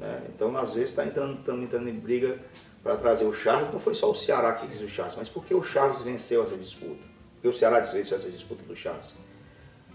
Né? 0.00 0.22
Então, 0.34 0.56
às 0.56 0.72
vezes, 0.72 0.90
está 0.90 1.04
entrando, 1.04 1.62
entrando 1.62 1.88
em 1.88 1.94
briga 1.94 2.40
para 2.82 2.96
trazer 2.96 3.24
o 3.24 3.34
Charles. 3.34 3.70
Não 3.72 3.78
foi 3.78 3.94
só 3.94 4.10
o 4.10 4.14
Ceará 4.14 4.54
que 4.54 4.66
quis 4.66 4.80
o 4.80 4.88
Charles, 4.88 5.14
mas 5.16 5.28
porque 5.28 5.54
o 5.54 5.62
Charles 5.62 6.00
venceu 6.00 6.42
essa 6.42 6.56
disputa. 6.56 7.06
Porque 7.34 7.48
o 7.48 7.52
Ceará 7.52 7.80
venceu 7.80 8.16
essa 8.16 8.30
disputa 8.30 8.62
do 8.64 8.74
Charles. 8.74 9.14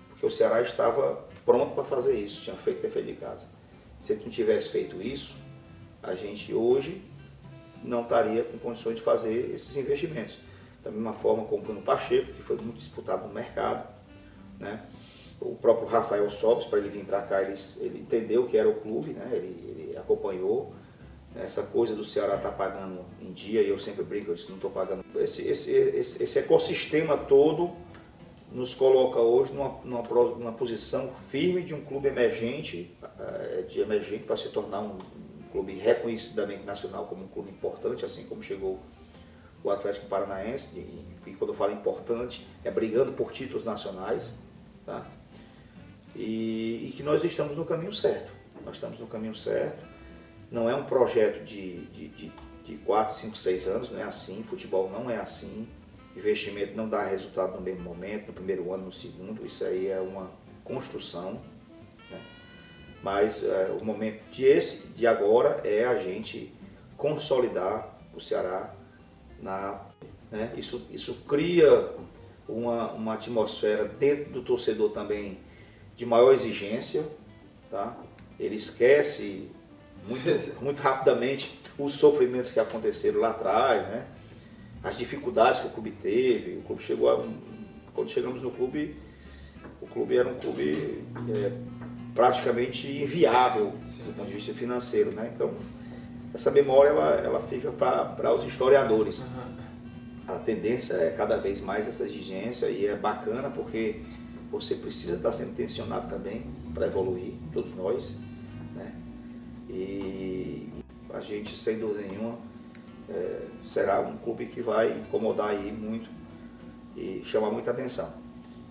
Porque 0.10 0.26
o 0.26 0.32
Ceará 0.32 0.62
estava 0.62 1.26
pronto 1.44 1.74
para 1.74 1.84
fazer 1.84 2.16
isso, 2.16 2.44
tinha 2.44 2.56
feito 2.56 2.82
dever 2.82 3.04
de 3.04 3.14
casa. 3.14 3.48
Se 4.00 4.14
ele 4.14 4.24
não 4.24 4.32
tivesse 4.32 4.70
feito 4.70 5.02
isso, 5.02 5.36
a 6.02 6.14
gente 6.14 6.54
hoje 6.54 7.04
não 7.84 8.04
estaria 8.04 8.44
com 8.44 8.58
condições 8.58 8.96
de 8.96 9.02
fazer 9.02 9.52
esses 9.54 9.76
investimentos. 9.76 10.38
Da 10.84 10.92
mesma 10.92 11.14
forma 11.14 11.46
como 11.46 11.62
o 11.62 11.66
Bruno 11.66 11.82
Pacheco, 11.82 12.32
que 12.32 12.44
foi 12.44 12.58
muito 12.58 12.78
disputado 12.78 13.28
no 13.28 13.34
mercado. 13.34 13.88
Né? 14.60 14.80
O 15.40 15.56
próprio 15.56 15.88
Rafael 15.88 16.30
Sobes, 16.30 16.66
para 16.66 16.80
ele 16.80 16.90
vir 16.90 17.06
para 17.06 17.22
cá, 17.22 17.42
ele, 17.42 17.56
ele 17.80 18.00
entendeu 18.00 18.46
que 18.46 18.58
era 18.58 18.68
o 18.68 18.76
clube, 18.76 19.12
né? 19.12 19.30
ele, 19.32 19.48
ele 19.68 19.98
acompanhou. 19.98 20.74
Essa 21.36 21.64
coisa 21.64 21.94
do 21.94 22.06
Ceará 22.06 22.38
estar 22.38 22.52
tá 22.52 22.56
pagando 22.56 23.02
em 23.22 23.34
dia, 23.34 23.62
e 23.62 23.68
eu 23.68 23.78
sempre 23.78 24.04
brinco, 24.04 24.32
eu 24.32 24.36
disse, 24.36 24.48
não 24.48 24.56
estou 24.56 24.72
pagando. 24.72 25.04
Esse, 25.16 25.46
esse, 25.46 25.70
esse, 25.70 26.24
esse, 26.24 26.40
ecossistema 26.40 27.18
todo 27.18 27.72
nos 28.50 28.74
coloca 28.74 29.20
hoje 29.20 29.52
numa, 29.52 29.78
numa, 29.84 30.02
numa 30.02 30.54
posição 30.54 31.12
firme 31.30 31.62
de 31.62 31.74
um 31.74 31.82
clube 31.82 32.08
emergente, 32.08 32.96
eh, 33.20 33.66
de 33.68 33.82
emergente 33.82 34.24
para 34.24 34.38
se 34.38 34.48
tornar 34.48 34.80
um, 34.80 34.98
clube 35.56 35.74
reconhecidamente 35.76 36.66
nacional 36.66 37.06
como 37.06 37.24
um 37.24 37.28
clube 37.30 37.50
importante, 37.50 38.04
assim 38.04 38.26
como 38.26 38.44
chegou 38.44 38.78
o 39.64 39.70
Atlético 39.70 40.06
Paranaense, 40.08 40.78
e, 40.78 41.06
e 41.26 41.34
quando 41.34 41.52
eu 41.52 41.56
falo 41.56 41.72
importante, 41.72 42.46
é 42.62 42.70
brigando 42.70 43.14
por 43.14 43.32
títulos 43.32 43.64
nacionais, 43.64 44.34
tá? 44.86 45.08
E, 46.16 46.88
e, 46.88 46.94
que 46.96 47.04
nós 47.04 47.24
estamos 47.24 47.56
no 47.56 47.66
caminho 47.66 47.94
certo. 47.94 48.32
Nós 48.64 48.76
estamos 48.76 49.00
no 49.00 49.08
caminho 49.08 49.36
certo. 49.36 49.84
Não 50.50 50.70
é 50.70 50.76
um 50.76 50.86
projeto 50.86 51.44
de, 51.44 51.86
de, 51.88 52.08
de, 52.10 52.32
de 52.64 52.78
4, 52.78 53.14
5, 53.14 53.38
6 53.38 53.68
anos, 53.68 53.92
não 53.92 54.00
é 54.00 54.04
assim. 54.04 54.44
Futebol 54.44 54.90
não 54.90 55.10
é 55.10 55.18
assim. 55.18 55.68
Investimento 56.16 56.76
não 56.76 56.88
dá 56.88 57.04
resultado 57.04 57.56
no 57.56 57.62
mesmo 57.62 57.84
momento, 57.84 58.28
no 58.28 58.34
primeiro 58.34 58.72
ano, 58.74 58.86
no 58.86 58.92
segundo. 58.92 59.46
Isso 59.46 59.66
aí 59.66 59.88
é 59.88 60.00
uma 60.00 60.32
construção 60.64 61.42
mas 63.06 63.44
é, 63.44 63.70
o 63.80 63.86
momento 63.86 64.20
de, 64.32 64.46
esse, 64.46 64.88
de 64.88 65.06
agora 65.06 65.62
é 65.64 65.86
a 65.86 65.96
gente 65.96 66.52
consolidar 66.98 68.00
o 68.16 68.20
Ceará 68.20 68.74
na. 69.40 69.80
Né? 70.32 70.52
Isso, 70.58 70.88
isso 70.90 71.14
cria 71.28 71.92
uma, 72.50 72.94
uma 72.94 73.14
atmosfera 73.14 73.86
dentro 73.86 74.32
do 74.32 74.42
torcedor 74.42 74.90
também 74.90 75.38
de 75.96 76.06
maior 76.06 76.34
exigência. 76.34 77.06
Tá? 77.70 77.96
Ele 78.40 78.56
esquece 78.56 79.50
muito, 80.08 80.26
muito 80.62 80.82
rapidamente 80.82 81.60
os 81.78 81.94
sofrimentos 81.94 82.52
que 82.52 82.60
aconteceram 82.60 83.20
lá 83.20 83.32
atrás, 83.32 83.88
né? 83.88 84.06
as 84.84 84.98
dificuldades 84.98 85.62
que 85.62 85.68
o 85.68 85.70
clube 85.72 85.92
teve. 85.92 86.58
O 86.58 86.62
clube 86.62 86.82
chegou 86.82 87.10
a, 87.10 87.26
quando 87.94 88.10
chegamos 88.10 88.42
no 88.42 88.52
clube, 88.52 88.96
o 89.82 89.88
clube 89.88 90.18
era 90.18 90.30
um 90.30 90.36
clube 90.36 91.04
é, 91.30 91.52
praticamente 92.14 92.88
inviável 92.88 93.74
Sim. 93.84 94.04
do 94.04 94.14
ponto 94.14 94.28
de 94.28 94.34
vista 94.34 94.54
financeiro. 94.54 95.12
Né? 95.12 95.32
Então, 95.36 95.54
essa 96.34 96.52
memória 96.52 96.90
ela, 96.90 97.10
ela 97.16 97.40
fica 97.42 97.72
para 97.72 98.34
os 98.34 98.44
historiadores. 98.44 99.24
Uhum. 99.24 99.56
A 100.28 100.40
tendência 100.40 100.96
é 100.96 101.12
cada 101.12 101.38
vez 101.38 101.62
mais 101.62 101.88
essa 101.88 102.04
exigência 102.04 102.68
e 102.68 102.86
é 102.86 102.96
bacana 102.96 103.50
porque 103.50 104.02
você 104.52 104.76
precisa 104.76 105.16
estar 105.16 105.32
sendo 105.34 105.56
tensionado 105.56 106.10
também 106.10 106.46
para 106.74 106.88
evoluir, 106.88 107.34
todos 107.54 107.76
nós. 107.76 108.12
Né? 108.74 108.94
E 109.70 110.70
a 111.14 111.20
gente, 111.20 111.58
sem 111.58 111.80
dúvida 111.80 112.08
nenhuma, 112.08 112.38
é, 113.10 113.42
será 113.64 114.02
um 114.02 114.18
clube 114.18 114.48
que 114.48 114.62
vai 114.62 114.92
incomodar 115.00 115.50
aí 115.50 115.72
muito 115.72 116.10
e 116.96 117.22
chamar 117.26 117.52
muita 117.52 117.72
atenção. 117.72 118.14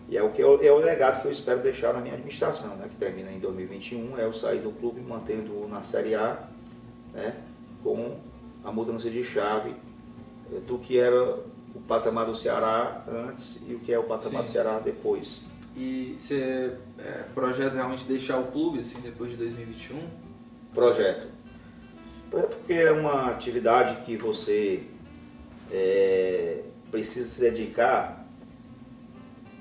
E 0.08 0.16
é 0.16 0.22
o, 0.22 0.30
que 0.30 0.42
eu, 0.42 0.62
é 0.62 0.70
o 0.70 0.78
legado 0.78 1.22
que 1.22 1.28
eu 1.28 1.32
espero 1.32 1.60
deixar 1.60 1.94
na 1.94 2.00
minha 2.00 2.14
administração, 2.14 2.76
né, 2.76 2.88
que 2.90 2.96
termina 2.96 3.30
em 3.30 3.38
2021, 3.38 4.18
é 4.18 4.24
eu 4.24 4.32
sair 4.32 4.60
do 4.60 4.70
clube 4.70 5.00
mantendo 5.00 5.66
na 5.66 5.82
Série 5.82 6.14
A, 6.14 6.46
né, 7.12 7.34
com 7.82 8.18
a 8.62 8.70
mudança 8.70 9.08
de 9.08 9.24
chave 9.24 9.74
eh, 10.52 10.60
do 10.66 10.78
que 10.78 10.98
era 10.98 11.38
o 11.74 11.80
patamar 11.88 12.26
do 12.26 12.34
Ceará 12.34 13.04
antes 13.08 13.62
e 13.66 13.74
o 13.74 13.80
que 13.80 13.92
é 13.92 13.98
o 13.98 14.04
patamar 14.04 14.42
Sim. 14.42 14.48
do 14.48 14.52
Ceará 14.52 14.78
depois. 14.78 15.40
E 15.76 16.14
você 16.16 16.76
é, 16.98 17.24
projeta 17.34 17.74
realmente 17.74 18.04
deixar 18.04 18.38
o 18.38 18.46
clube 18.52 18.80
assim 18.80 19.00
depois 19.00 19.30
de 19.30 19.36
2021? 19.36 19.98
Projeto. 20.72 21.26
É 22.32 22.42
porque 22.42 22.72
é 22.72 22.92
uma 22.92 23.30
atividade 23.30 24.04
que 24.04 24.16
você 24.16 24.84
é, 25.70 26.62
precisa 26.90 27.28
se 27.28 27.40
dedicar 27.40 28.24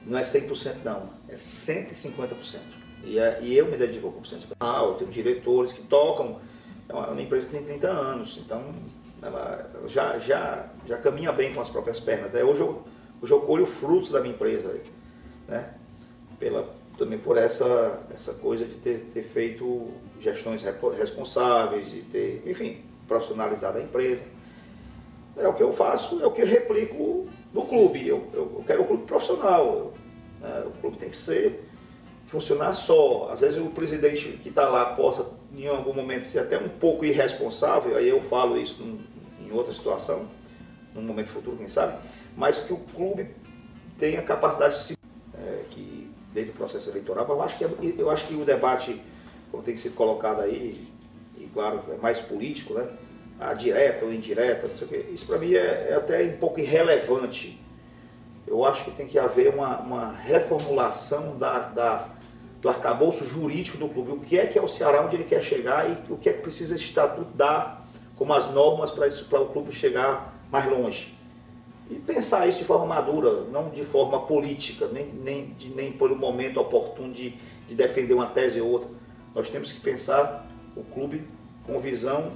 não 0.05 0.19
é 0.19 0.21
100% 0.21 0.83
não, 0.83 1.09
é 1.29 1.35
150%. 1.35 2.59
E, 3.05 3.19
é, 3.19 3.39
e 3.41 3.55
eu 3.57 3.65
me 3.65 3.77
dedico 3.77 4.11
como 4.11 4.25
150%. 4.25 4.55
Ah, 4.59 4.81
eu 4.83 4.93
tenho 4.95 5.11
diretores 5.11 5.71
que 5.71 5.81
tocam, 5.83 6.39
é 6.87 6.93
uma, 6.93 7.07
uma 7.07 7.21
empresa 7.21 7.47
que 7.47 7.53
tem 7.53 7.63
30 7.63 7.87
anos, 7.87 8.39
então 8.43 8.73
ela 9.21 9.69
já, 9.87 10.17
já, 10.19 10.69
já 10.85 10.97
caminha 10.97 11.31
bem 11.31 11.53
com 11.53 11.61
as 11.61 11.69
próprias 11.69 11.99
pernas. 11.99 12.31
Né? 12.33 12.43
Hoje, 12.43 12.61
eu, 12.61 12.83
hoje 13.21 13.33
eu 13.33 13.41
colho 13.41 13.65
frutos 13.65 14.11
da 14.11 14.19
minha 14.19 14.33
empresa, 14.33 14.79
né? 15.47 15.73
Pela, 16.43 16.69
também 16.97 17.17
por 17.17 17.37
essa, 17.37 18.01
essa 18.13 18.33
coisa 18.33 18.65
de 18.65 18.75
ter, 18.75 19.09
ter 19.13 19.23
feito 19.23 19.91
gestões 20.19 20.61
responsáveis, 20.97 21.89
de 21.89 22.01
ter, 22.01 22.43
enfim, 22.45 22.81
profissionalizado 23.07 23.77
a 23.77 23.81
empresa. 23.81 24.23
É 25.37 25.47
o 25.47 25.53
que 25.53 25.63
eu 25.63 25.71
faço, 25.71 26.21
é 26.21 26.25
o 26.25 26.31
que 26.31 26.41
eu 26.41 26.45
replico 26.45 27.29
no 27.53 27.61
clube. 27.61 28.05
Eu, 28.05 28.27
eu, 28.33 28.55
eu 28.57 28.63
quero 28.67 28.83
um 28.83 28.87
clube 28.87 29.03
profissional. 29.05 29.93
Né? 30.41 30.65
O 30.65 30.71
clube 30.81 30.97
tem 30.97 31.09
que 31.09 31.15
ser 31.15 31.63
funcionar 32.27 32.73
só. 32.73 33.29
Às 33.31 33.39
vezes 33.39 33.57
o 33.57 33.67
presidente 33.67 34.37
que 34.43 34.49
está 34.49 34.67
lá 34.67 34.93
possa, 34.95 35.25
em 35.55 35.65
algum 35.65 35.93
momento, 35.93 36.25
ser 36.25 36.39
até 36.39 36.57
um 36.57 36.67
pouco 36.67 37.05
irresponsável, 37.05 37.95
aí 37.95 38.09
eu 38.09 38.19
falo 38.19 38.59
isso 38.59 38.83
num, 38.83 38.99
em 39.47 39.49
outra 39.53 39.73
situação, 39.73 40.27
num 40.93 41.03
momento 41.03 41.29
futuro, 41.29 41.55
quem 41.55 41.69
sabe, 41.69 41.99
mas 42.35 42.59
que 42.59 42.73
o 42.73 42.77
clube 42.77 43.29
tenha 43.97 44.21
capacidade 44.21 44.75
de 44.75 44.81
se. 44.81 44.97
É, 45.35 45.63
que 45.69 46.12
desde 46.33 46.51
o 46.51 46.55
processo 46.55 46.89
eleitoral, 46.89 47.25
eu 47.27 47.41
acho 47.41 47.57
que, 47.57 47.63
é, 47.63 47.69
eu 47.97 48.09
acho 48.09 48.27
que 48.27 48.35
o 48.35 48.43
debate, 48.43 49.01
como 49.51 49.63
tem 49.63 49.77
sido 49.77 49.95
colocado 49.95 50.41
aí, 50.41 50.87
e 51.37 51.45
claro, 51.53 51.81
é 51.91 51.97
mais 51.97 52.19
político, 52.19 52.73
né? 52.73 52.87
a 53.39 53.53
direta 53.53 54.05
ou 54.05 54.13
indireta, 54.13 54.67
não 54.67 54.75
sei 54.75 54.87
o 54.87 54.89
quê. 54.89 55.05
Isso 55.11 55.25
para 55.25 55.37
mim 55.37 55.53
é, 55.53 55.89
é, 55.89 55.95
até 55.95 56.23
um 56.23 56.37
pouco 56.37 56.59
irrelevante. 56.59 57.59
Eu 58.45 58.65
acho 58.65 58.83
que 58.83 58.91
tem 58.91 59.07
que 59.07 59.17
haver 59.17 59.53
uma, 59.53 59.79
uma 59.79 60.11
reformulação 60.11 61.37
da, 61.37 61.59
da, 61.59 62.09
do 62.61 62.69
arcabouço 62.69 63.25
jurídico 63.25 63.77
do 63.77 63.89
clube. 63.89 64.11
O 64.11 64.19
que 64.19 64.37
é 64.37 64.45
que 64.45 64.57
é 64.57 64.61
o 64.61 64.67
Ceará, 64.67 65.03
onde 65.03 65.15
ele 65.15 65.23
quer 65.23 65.43
chegar 65.43 65.89
e 65.89 66.11
o 66.11 66.17
que 66.17 66.29
é 66.29 66.33
que 66.33 66.41
precisa 66.41 66.75
esse 66.75 66.83
estatuto 66.83 67.31
dar 67.35 67.87
como 68.15 68.33
as 68.33 68.49
normas 68.51 68.91
para 68.91 69.41
o 69.41 69.47
clube 69.47 69.73
chegar 69.73 70.33
mais 70.51 70.65
longe. 70.65 71.12
E 71.93 71.99
pensar 71.99 72.47
isso 72.47 72.57
de 72.57 72.63
forma 72.65 72.87
madura, 72.87 73.43
não 73.51 73.69
de 73.69 73.83
forma 73.83 74.21
política, 74.21 74.87
nem, 74.91 75.05
nem, 75.05 75.53
de, 75.53 75.69
nem 75.69 75.91
por 75.91 76.11
um 76.11 76.17
momento 76.17 76.59
oportuno 76.59 77.13
de, 77.13 77.35
de 77.67 77.75
defender 77.75 78.15
uma 78.15 78.25
tese 78.25 78.59
ou 78.59 78.67
outra. 78.67 78.89
Nós 79.35 79.51
temos 79.51 79.71
que 79.71 79.79
pensar 79.79 80.47
o 80.75 80.83
clube 80.83 81.23
com 81.67 81.79
visão 81.79 82.31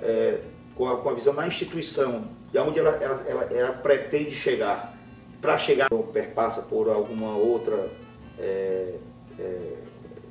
é, 0.00 0.38
com, 0.76 0.86
a, 0.86 0.96
com, 0.98 1.08
a, 1.08 1.14
visão 1.14 1.32
na 1.32 1.44
instituição, 1.44 2.28
de 2.52 2.58
onde 2.58 2.78
ela, 2.78 2.90
ela, 2.90 3.24
ela, 3.26 3.44
ela 3.44 3.72
pretende 3.72 4.30
chegar. 4.30 4.96
Para 5.40 5.58
chegar, 5.58 5.88
perpassa 6.12 6.62
por 6.62 6.88
alguma 6.88 7.36
outra 7.36 7.90
é, 8.38 8.94
é, 9.38 9.72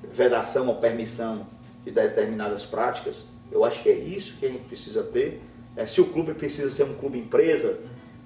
vedação 0.09 0.67
ou 0.69 0.75
permissão 0.75 1.45
de 1.83 1.91
determinadas 1.91 2.65
práticas, 2.65 3.25
eu 3.51 3.63
acho 3.65 3.83
que 3.83 3.89
é 3.89 3.93
isso 3.93 4.37
que 4.37 4.45
a 4.45 4.49
gente 4.49 4.63
precisa 4.63 5.03
ter. 5.03 5.41
É, 5.75 5.85
se 5.85 5.99
o 6.01 6.05
clube 6.05 6.33
precisa 6.33 6.69
ser 6.69 6.83
um 6.83 6.95
clube 6.95 7.19
empresa, 7.19 7.79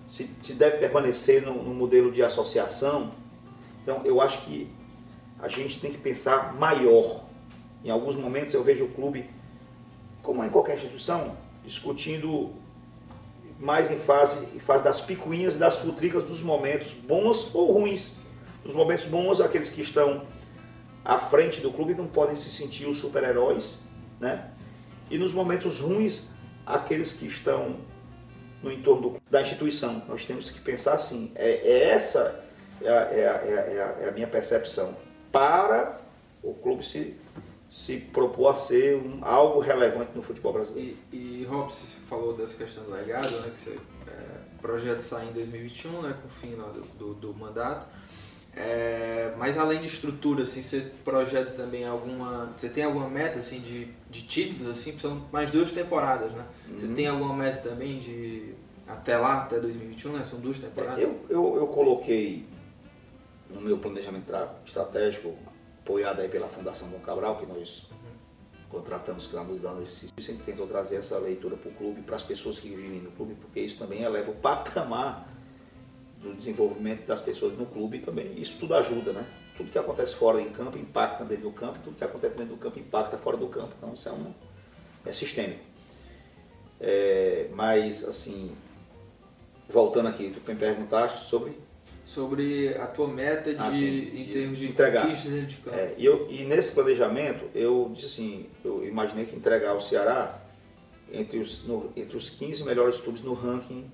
se, 0.07 0.29
se 0.41 0.53
deve 0.53 0.77
permanecer 0.77 1.41
no, 1.41 1.63
no 1.63 1.73
modelo 1.73 2.11
de 2.11 2.23
associação, 2.23 3.11
então 3.83 4.01
eu 4.05 4.21
acho 4.21 4.41
que 4.41 4.69
a 5.39 5.47
gente 5.47 5.79
tem 5.79 5.91
que 5.91 5.97
pensar 5.97 6.53
maior. 6.53 7.25
Em 7.83 7.89
alguns 7.89 8.15
momentos 8.15 8.53
eu 8.53 8.63
vejo 8.63 8.85
o 8.85 8.89
clube 8.89 9.29
como 10.21 10.43
em 10.43 10.49
qualquer 10.49 10.75
instituição, 10.75 11.37
discutindo 11.63 12.51
mais 13.59 13.89
em 13.89 13.99
fase, 13.99 14.47
em 14.55 14.59
fase 14.59 14.83
das 14.83 15.01
picuinhas 15.01 15.55
e 15.55 15.59
das 15.59 15.77
futricas 15.77 16.23
dos 16.23 16.41
momentos 16.41 16.91
bons 16.91 17.53
ou 17.53 17.71
ruins. 17.71 18.25
Nos 18.63 18.75
momentos 18.75 19.05
bons, 19.05 19.39
aqueles 19.39 19.69
que 19.69 19.81
estão 19.81 20.23
à 21.03 21.17
frente 21.17 21.61
do 21.61 21.71
clube 21.71 21.95
não 21.95 22.07
podem 22.07 22.35
se 22.35 22.49
sentir 22.49 22.85
os 22.85 22.97
super-heróis, 22.97 23.79
né? 24.19 24.51
E 25.09 25.17
nos 25.17 25.31
momentos 25.31 25.79
ruins, 25.79 26.29
aqueles 26.65 27.13
que 27.13 27.25
estão 27.25 27.77
no 28.61 28.71
entorno 28.71 29.09
do, 29.11 29.21
da 29.29 29.41
instituição. 29.41 30.03
Nós 30.07 30.25
temos 30.25 30.49
que 30.49 30.59
pensar 30.59 30.93
assim, 30.93 31.31
é, 31.35 31.51
é 31.51 31.89
essa 31.89 32.43
é 32.81 32.89
a, 32.89 32.93
é, 32.93 33.27
a, 33.27 33.31
é, 33.31 33.81
a, 33.81 34.05
é 34.05 34.09
a 34.09 34.11
minha 34.11 34.27
percepção, 34.27 34.95
para 35.31 35.99
o 36.43 36.53
clube 36.53 36.85
se 36.85 37.15
se 37.69 37.97
propor 37.97 38.49
a 38.49 38.55
ser 38.55 38.95
um, 38.95 39.19
algo 39.23 39.59
relevante 39.59 40.11
no 40.15 40.21
futebol 40.21 40.53
brasileiro. 40.53 40.97
E, 41.11 41.41
e 41.41 41.45
Rob, 41.45 41.71
você 41.71 41.85
falou 42.09 42.33
dessa 42.33 42.55
questão 42.55 42.83
do 42.85 42.91
legado, 42.91 43.29
né, 43.41 43.51
que 43.53 43.69
é, 43.69 44.37
projeto 44.61 45.01
sai 45.01 45.27
em 45.27 45.33
2021, 45.33 46.01
né, 46.01 46.15
com 46.21 46.27
o 46.27 46.31
fim 46.31 46.55
do, 46.55 46.81
do, 46.97 47.13
do 47.13 47.33
mandato. 47.33 47.87
É, 48.59 49.33
mas 49.37 49.55
além 49.55 49.81
de 49.81 49.87
estrutura, 49.87 50.43
assim, 50.43 50.63
você 50.63 50.91
projeta 51.05 51.51
também 51.51 51.85
alguma. 51.85 52.51
Você 52.57 52.67
tem 52.67 52.83
alguma 52.83 53.07
meta 53.07 53.37
assim, 53.37 53.59
de, 53.59 53.85
de 54.09 54.23
títulos, 54.23 54.71
assim, 54.71 54.97
são 54.97 55.27
mais 55.31 55.51
duas 55.51 55.71
temporadas, 55.71 56.31
né? 56.31 56.43
Uhum. 56.67 56.79
Você 56.79 56.87
tem 56.87 57.07
alguma 57.07 57.35
meta 57.35 57.69
também 57.69 57.99
de 57.99 58.55
até 58.87 59.15
lá, 59.15 59.43
até 59.43 59.59
2021, 59.59 60.13
né? 60.13 60.23
São 60.23 60.39
duas 60.39 60.57
temporadas? 60.57 60.99
Eu, 60.99 61.23
eu, 61.29 61.55
eu 61.55 61.67
coloquei 61.67 62.47
no 63.47 63.61
meu 63.61 63.77
planejamento 63.77 64.33
estratégico, 64.65 65.35
apoiado 65.83 66.21
aí 66.21 66.27
pela 66.27 66.47
Fundação 66.47 66.89
Dom 66.89 66.99
Cabral, 66.99 67.37
que 67.37 67.45
nós 67.45 67.87
uhum. 67.91 67.97
contratamos, 68.69 69.27
que 69.27 69.35
está 69.35 69.47
nos 69.47 69.59
dando 69.59 69.83
esse. 69.83 70.09
sempre 70.19 70.43
tentou 70.43 70.65
trazer 70.65 70.95
essa 70.95 71.19
leitura 71.19 71.55
para 71.55 71.69
o 71.69 71.73
clube, 71.75 72.01
para 72.01 72.15
as 72.15 72.23
pessoas 72.23 72.57
que 72.57 72.69
vivem 72.69 73.01
no 73.01 73.11
clube, 73.11 73.35
porque 73.35 73.59
isso 73.59 73.77
também 73.77 74.01
eleva 74.01 74.31
o 74.31 74.35
patamar 74.35 75.36
do 76.21 76.33
desenvolvimento 76.33 77.05
das 77.05 77.21
pessoas 77.21 77.57
no 77.57 77.65
clube 77.65 77.99
também. 77.99 78.39
Isso 78.39 78.57
tudo 78.59 78.75
ajuda, 78.75 79.13
né? 79.13 79.25
Tudo 79.55 79.69
que 79.71 79.77
acontece 79.77 80.15
fora 80.15 80.41
em 80.41 80.49
campo 80.49 80.77
impacta 80.77 81.23
dentro 81.23 81.45
do 81.45 81.51
campo, 81.51 81.79
tudo 81.83 81.95
que 81.95 82.03
acontece 82.03 82.35
dentro 82.35 82.55
do 82.55 82.59
campo 82.59 82.79
impacta 82.79 83.17
fora 83.17 83.37
do 83.37 83.47
campo. 83.47 83.73
Então 83.77 83.93
isso 83.93 84.07
é, 84.07 84.11
um, 84.11 84.33
é 85.05 85.13
sistêmico. 85.13 85.61
É, 86.79 87.49
mas, 87.53 88.03
assim, 88.03 88.55
voltando 89.67 90.07
aqui, 90.09 90.31
tu 90.31 90.51
me 90.51 90.57
perguntaste 90.57 91.25
sobre 91.25 91.57
sobre 92.07 92.73
a 92.75 92.87
tua 92.87 93.07
meta 93.07 93.53
de, 93.53 93.59
ah, 93.59 93.67
em 93.67 94.25
de 94.25 94.31
termos 94.31 94.57
de 94.59 94.67
entregar. 94.67 95.01
conquistas 95.07 95.47
de 95.49 95.57
campo. 95.57 95.75
É, 95.75 95.93
e, 95.97 96.05
eu, 96.05 96.27
e 96.31 96.45
nesse 96.45 96.73
planejamento, 96.73 97.49
eu 97.53 97.91
disse 97.93 98.05
assim, 98.05 98.45
eu 98.63 98.85
imaginei 98.87 99.25
que 99.25 99.35
entregar 99.35 99.73
o 99.73 99.81
Ceará 99.81 100.39
entre 101.11 101.37
os, 101.37 101.65
no, 101.65 101.91
entre 101.97 102.15
os 102.15 102.29
15 102.29 102.63
melhores 102.63 102.97
clubes 103.01 103.21
no 103.21 103.33
ranking 103.33 103.91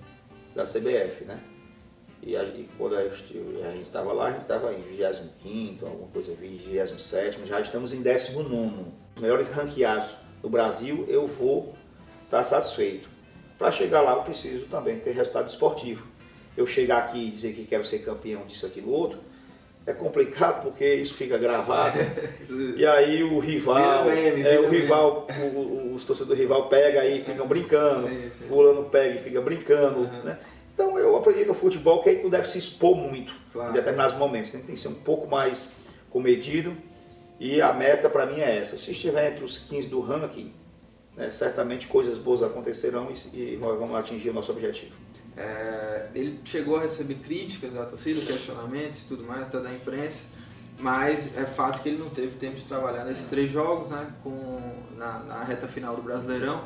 da 0.54 0.64
CBF, 0.64 1.24
né? 1.24 1.40
E, 2.26 2.34
aí, 2.36 2.68
quando 2.78 2.96
a 2.96 3.02
gente 3.02 3.82
estava 3.82 4.12
lá, 4.14 4.28
a 4.28 4.30
gente 4.32 4.42
estava 4.42 4.72
em 4.72 4.80
25, 4.80 5.84
alguma 5.84 6.08
coisa, 6.08 6.34
27, 6.34 7.44
já 7.44 7.60
estamos 7.60 7.92
em 7.92 8.00
19. 8.00 8.86
Os 9.14 9.20
melhores 9.20 9.48
ranqueados 9.50 10.10
do 10.40 10.48
Brasil, 10.48 11.04
eu 11.06 11.26
vou 11.26 11.74
estar 12.24 12.38
tá 12.38 12.44
satisfeito. 12.44 13.10
Para 13.58 13.70
chegar 13.70 14.00
lá, 14.00 14.14
eu 14.14 14.22
preciso 14.22 14.64
também 14.66 14.98
ter 15.00 15.12
resultado 15.12 15.48
esportivo. 15.48 16.06
Eu 16.56 16.66
chegar 16.66 16.98
aqui 16.98 17.28
e 17.28 17.30
dizer 17.30 17.52
que 17.52 17.64
quero 17.66 17.84
ser 17.84 17.98
campeão 17.98 18.46
disso, 18.46 18.64
aquilo, 18.64 18.90
outro, 18.90 19.18
é 19.86 19.92
complicado 19.92 20.62
porque 20.62 20.94
isso 20.94 21.14
fica 21.14 21.36
gravado. 21.36 21.98
e 22.74 22.86
aí 22.86 23.22
o 23.22 23.38
rival, 23.38 24.06
meme, 24.06 24.42
é, 24.42 24.58
o 24.58 24.68
rival, 24.70 25.26
o, 25.54 25.94
os 25.94 26.04
torcedores 26.04 26.38
do 26.38 26.42
rival 26.42 26.68
pega 26.70 27.02
aí 27.02 27.20
e 27.20 27.24
ficam 27.24 27.46
brincando, 27.46 28.08
sim, 28.08 28.30
sim. 28.30 28.44
fulano 28.46 28.84
pega 28.84 29.20
e 29.20 29.22
fica 29.22 29.40
brincando, 29.42 30.00
uhum. 30.00 30.22
né? 30.22 30.38
Então 30.94 30.98
eu 30.98 31.16
aprendi 31.16 31.44
no 31.44 31.54
futebol 31.54 32.00
que 32.00 32.08
aí 32.08 32.22
não 32.22 32.30
deve 32.30 32.48
se 32.48 32.56
expor 32.56 32.94
muito 32.94 33.34
claro. 33.52 33.70
em 33.70 33.72
determinados 33.72 34.16
momentos. 34.16 34.52
Né? 34.52 34.62
Tem 34.64 34.76
que 34.76 34.80
ser 34.80 34.88
um 34.88 34.94
pouco 34.94 35.28
mais 35.28 35.72
comedido. 36.08 36.76
E 37.40 37.60
a 37.60 37.72
meta 37.72 38.08
para 38.08 38.26
mim 38.26 38.40
é 38.40 38.58
essa. 38.58 38.78
Se 38.78 38.92
estiver 38.92 39.32
entre 39.32 39.44
os 39.44 39.58
15 39.58 39.88
do 39.88 40.00
ranking, 40.00 40.52
né, 41.16 41.30
certamente 41.32 41.88
coisas 41.88 42.16
boas 42.16 42.44
acontecerão 42.44 43.10
e, 43.10 43.54
e, 43.54 43.58
nós 43.60 43.76
vamos 43.76 43.96
atingir 43.96 44.30
o 44.30 44.32
nosso 44.32 44.52
objetivo. 44.52 44.92
É, 45.36 46.06
ele 46.14 46.40
chegou 46.44 46.76
a 46.76 46.82
receber 46.82 47.16
críticas 47.16 47.74
da 47.74 47.84
torcida, 47.84 48.20
questionamentos 48.20 49.02
e 49.02 49.08
tudo 49.08 49.24
mais, 49.24 49.42
até 49.42 49.58
da 49.58 49.72
imprensa, 49.72 50.22
mas 50.78 51.36
é 51.36 51.44
fato 51.44 51.82
que 51.82 51.88
ele 51.88 51.98
não 51.98 52.08
teve 52.08 52.36
tempo 52.36 52.54
de 52.54 52.64
trabalhar 52.64 53.04
nesses 53.04 53.24
três 53.24 53.50
jogos, 53.50 53.90
né, 53.90 54.12
com, 54.22 54.60
na, 54.96 55.18
na 55.24 55.42
reta 55.42 55.66
final 55.66 55.96
do 55.96 56.02
Brasileirão 56.02 56.62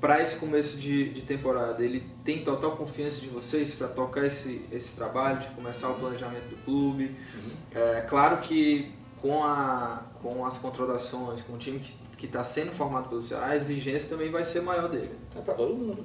para 0.00 0.22
esse 0.22 0.36
começo 0.36 0.78
de, 0.78 1.10
de, 1.10 1.22
temporada, 1.22 1.84
ele 1.84 2.06
tem 2.24 2.42
total 2.42 2.76
confiança 2.76 3.20
de 3.20 3.28
vocês 3.28 3.74
para 3.74 3.86
tocar 3.86 4.24
esse, 4.24 4.64
esse 4.72 4.96
trabalho, 4.96 5.40
de 5.40 5.48
começar 5.48 5.90
o 5.90 5.94
planejamento 5.94 6.48
do 6.48 6.56
clube. 6.64 7.16
Uhum. 7.34 7.50
É 7.78 8.00
claro 8.02 8.38
que 8.38 8.92
com, 9.20 9.44
a, 9.44 10.02
com 10.22 10.46
as 10.46 10.56
contratações, 10.56 11.42
com 11.42 11.52
o 11.52 11.58
time 11.58 11.80
que 12.16 12.26
está 12.26 12.42
sendo 12.42 12.72
formado 12.72 13.08
pelo 13.08 13.22
Ceará, 13.22 13.48
a 13.48 13.56
exigência 13.56 14.08
também 14.08 14.30
vai 14.30 14.44
ser 14.44 14.62
maior 14.62 14.88
dele. 14.88 15.14
É 15.36 15.40
para 15.40 15.54
todo 15.54 15.74
mundo. 15.74 16.04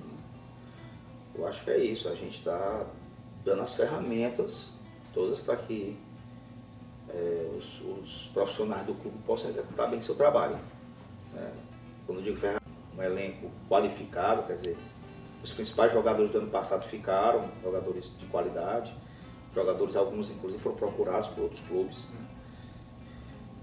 Eu 1.33 1.47
acho 1.47 1.63
que 1.63 1.71
é 1.71 1.77
isso. 1.77 2.09
A 2.09 2.15
gente 2.15 2.37
está 2.37 2.85
dando 3.43 3.61
as 3.61 3.75
ferramentas 3.75 4.71
todas 5.13 5.39
para 5.39 5.55
que 5.55 5.97
é, 7.09 7.49
os, 7.57 7.81
os, 7.81 8.29
profissionais 8.33 8.85
do 8.85 8.93
clube 8.95 9.17
possam 9.25 9.49
executar 9.49 9.89
bem 9.89 10.01
seu 10.01 10.15
trabalho. 10.15 10.57
Né? 11.33 11.51
Quando 12.05 12.19
eu 12.19 12.23
digo 12.23 12.37
ferramentas, 12.37 12.64
um 12.97 13.01
elenco 13.01 13.51
qualificado, 13.69 14.43
quer 14.43 14.53
dizer, 14.53 14.77
os 15.43 15.51
principais 15.51 15.91
jogadores 15.91 16.31
do 16.31 16.39
ano 16.39 16.49
passado 16.49 16.87
ficaram, 16.87 17.49
jogadores 17.63 18.11
de 18.17 18.25
qualidade, 18.27 18.93
jogadores, 19.53 19.95
alguns 19.95 20.31
inclusive 20.31 20.61
foram 20.61 20.75
procurados 20.75 21.27
por 21.29 21.43
outros 21.43 21.61
clubes, 21.61 22.07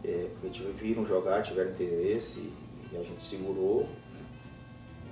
é, 0.04 0.28
porque 0.40 0.60
viram 0.72 1.04
jogar, 1.04 1.42
tiveram 1.42 1.70
interesse 1.70 2.52
e 2.92 2.96
a 2.96 3.02
gente 3.02 3.24
segurou. 3.24 3.82
Né? 3.82 4.20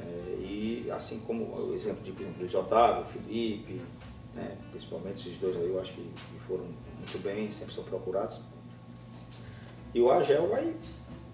É, 0.00 0.36
e 0.40 0.90
assim 0.90 1.20
como 1.20 1.44
o 1.44 1.74
exemplo 1.74 2.02
de, 2.02 2.12
por 2.12 2.22
exemplo, 2.22 2.40
Luiz 2.40 2.54
Otávio, 2.54 3.04
Felipe, 3.04 3.80
né? 4.34 4.56
principalmente 4.70 5.28
esses 5.28 5.38
dois 5.38 5.56
aí, 5.56 5.68
eu 5.68 5.80
acho 5.80 5.92
que 5.92 6.10
foram 6.46 6.64
muito 6.64 7.22
bem, 7.22 7.50
sempre 7.50 7.74
são 7.74 7.84
procurados. 7.84 8.40
E 9.94 10.00
o 10.00 10.10
Agel 10.10 10.48
vai, 10.48 10.76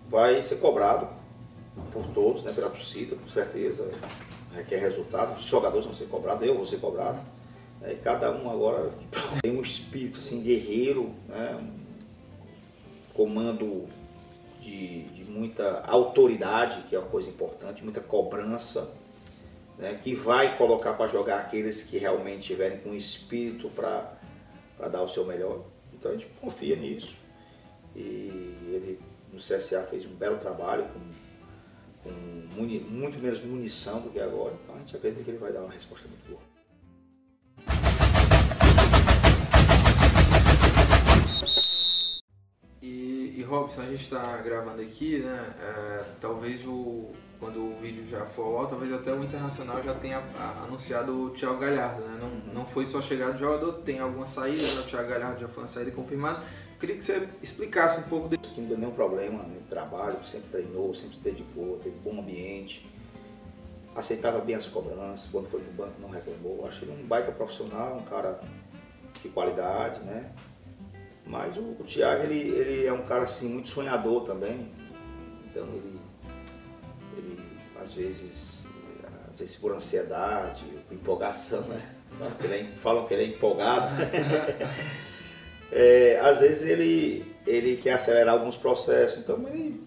vai 0.08 0.42
ser 0.42 0.56
cobrado 0.56 1.08
por 1.92 2.06
todos, 2.08 2.42
né, 2.42 2.52
pela 2.52 2.70
torcida, 2.70 3.16
com 3.16 3.28
certeza, 3.28 3.90
requer 4.52 4.78
resultado, 4.78 5.38
os 5.38 5.44
jogadores 5.44 5.84
vão 5.84 5.94
ser 5.94 6.06
cobrados, 6.06 6.46
eu 6.46 6.54
vou 6.54 6.66
ser 6.66 6.78
cobrado. 6.78 7.20
Né, 7.80 7.92
e 7.92 7.96
cada 7.96 8.32
um 8.32 8.50
agora 8.50 8.90
tem 9.42 9.56
um 9.56 9.62
espírito 9.62 10.18
assim, 10.18 10.42
guerreiro, 10.42 11.14
né, 11.28 11.58
um 11.60 11.86
comando 13.14 13.86
de, 14.60 15.04
de 15.04 15.24
muita 15.24 15.82
autoridade, 15.86 16.82
que 16.82 16.94
é 16.94 16.98
uma 16.98 17.08
coisa 17.08 17.30
importante, 17.30 17.82
muita 17.82 18.00
cobrança, 18.00 18.94
né, 19.78 19.98
que 20.02 20.14
vai 20.14 20.56
colocar 20.56 20.94
para 20.94 21.08
jogar 21.08 21.38
aqueles 21.38 21.82
que 21.82 21.98
realmente 21.98 22.48
tiverem 22.48 22.78
com 22.78 22.94
espírito 22.94 23.68
para 23.70 24.88
dar 24.90 25.02
o 25.02 25.08
seu 25.08 25.24
melhor. 25.24 25.64
Então 25.92 26.10
a 26.10 26.14
gente 26.14 26.26
confia 26.40 26.76
nisso. 26.76 27.16
E 27.94 27.98
ele 28.68 29.00
no 29.32 29.38
CSA 29.38 29.82
fez 29.84 30.06
um 30.06 30.14
belo 30.14 30.38
trabalho 30.38 30.84
com 32.06 32.60
muni, 32.60 32.80
muito 32.80 33.18
menos 33.18 33.42
munição 33.44 34.00
do 34.00 34.10
que 34.10 34.20
agora, 34.20 34.54
então 34.62 34.74
a 34.74 34.78
gente 34.78 34.96
acredita 34.96 35.24
que 35.24 35.30
ele 35.30 35.38
vai 35.38 35.52
dar 35.52 35.60
uma 35.60 35.72
resposta 35.72 36.06
muito 36.08 36.28
boa. 36.28 36.40
E, 42.80 43.34
e 43.36 43.42
Robson, 43.42 43.80
a 43.80 43.86
gente 43.86 44.02
está 44.02 44.36
gravando 44.38 44.80
aqui, 44.80 45.18
né? 45.18 45.54
É, 45.60 46.04
talvez 46.20 46.64
o, 46.66 47.10
quando 47.40 47.60
o 47.60 47.76
vídeo 47.80 48.06
já 48.06 48.24
for 48.24 48.60
ao 48.60 48.66
talvez 48.66 48.92
até 48.92 49.12
o 49.12 49.24
Internacional 49.24 49.82
já 49.82 49.94
tenha 49.94 50.22
anunciado 50.62 51.24
o 51.24 51.30
Thiago 51.30 51.58
Galhardo, 51.58 52.02
né? 52.02 52.18
Não, 52.20 52.54
não 52.54 52.66
foi 52.66 52.86
só 52.86 53.02
chegada 53.02 53.32
de 53.32 53.40
jogador, 53.40 53.72
tem 53.82 53.98
alguma 53.98 54.26
saída, 54.26 54.62
né? 54.62 54.80
o 54.80 54.84
Thiago 54.84 55.08
Galhardo 55.08 55.40
já 55.40 55.48
foi 55.48 55.64
uma 55.64 55.68
saída 55.68 55.90
confirmada. 55.90 56.44
Queria 56.78 56.96
que 56.96 57.04
você 57.04 57.26
explicasse 57.42 58.00
um 58.00 58.02
pouco 58.02 58.28
disso. 58.28 58.54
Não 58.60 58.68
deu 58.68 58.78
nenhum 58.78 58.92
problema 58.92 59.42
no 59.42 59.60
trabalho, 59.62 60.22
sempre 60.26 60.48
treinou, 60.50 60.94
sempre 60.94 61.16
se 61.16 61.22
dedicou, 61.22 61.78
teve 61.78 61.96
bom 62.04 62.20
ambiente, 62.20 62.86
aceitava 63.94 64.40
bem 64.40 64.54
as 64.54 64.66
cobranças, 64.66 65.28
quando 65.30 65.48
foi 65.48 65.60
pro 65.60 65.72
banco 65.72 66.00
não 66.00 66.10
reclamou. 66.10 66.66
Acho 66.66 66.84
ele 66.84 66.92
um 66.92 67.06
baita 67.06 67.32
profissional, 67.32 67.96
um 67.96 68.02
cara 68.02 68.40
de 69.22 69.28
qualidade, 69.30 70.00
né? 70.04 70.30
Mas 71.24 71.56
o, 71.56 71.62
o 71.62 71.84
Thiago, 71.84 72.24
ele, 72.24 72.38
ele 72.38 72.86
é 72.86 72.92
um 72.92 73.02
cara 73.02 73.24
assim, 73.24 73.48
muito 73.48 73.70
sonhador 73.70 74.24
também. 74.24 74.70
Então 75.46 75.64
ele, 75.64 75.98
ele 77.16 77.40
às 77.80 77.94
vezes, 77.94 78.68
às 79.32 79.38
vezes 79.38 79.56
por 79.56 79.72
ansiedade, 79.74 80.62
por 80.86 80.94
empolgação, 80.94 81.62
né? 81.62 81.94
Falam 82.76 83.06
que 83.06 83.14
ele 83.14 83.24
é 83.24 83.26
empolgado. 83.28 83.94
é, 85.72 86.18
às 86.22 86.38
vezes 86.38 86.66
ele, 86.66 87.24
ele 87.46 87.76
quer 87.76 87.92
acelerar 87.92 88.34
alguns 88.34 88.56
processos, 88.56 89.18
então 89.18 89.42
ele 89.48 89.84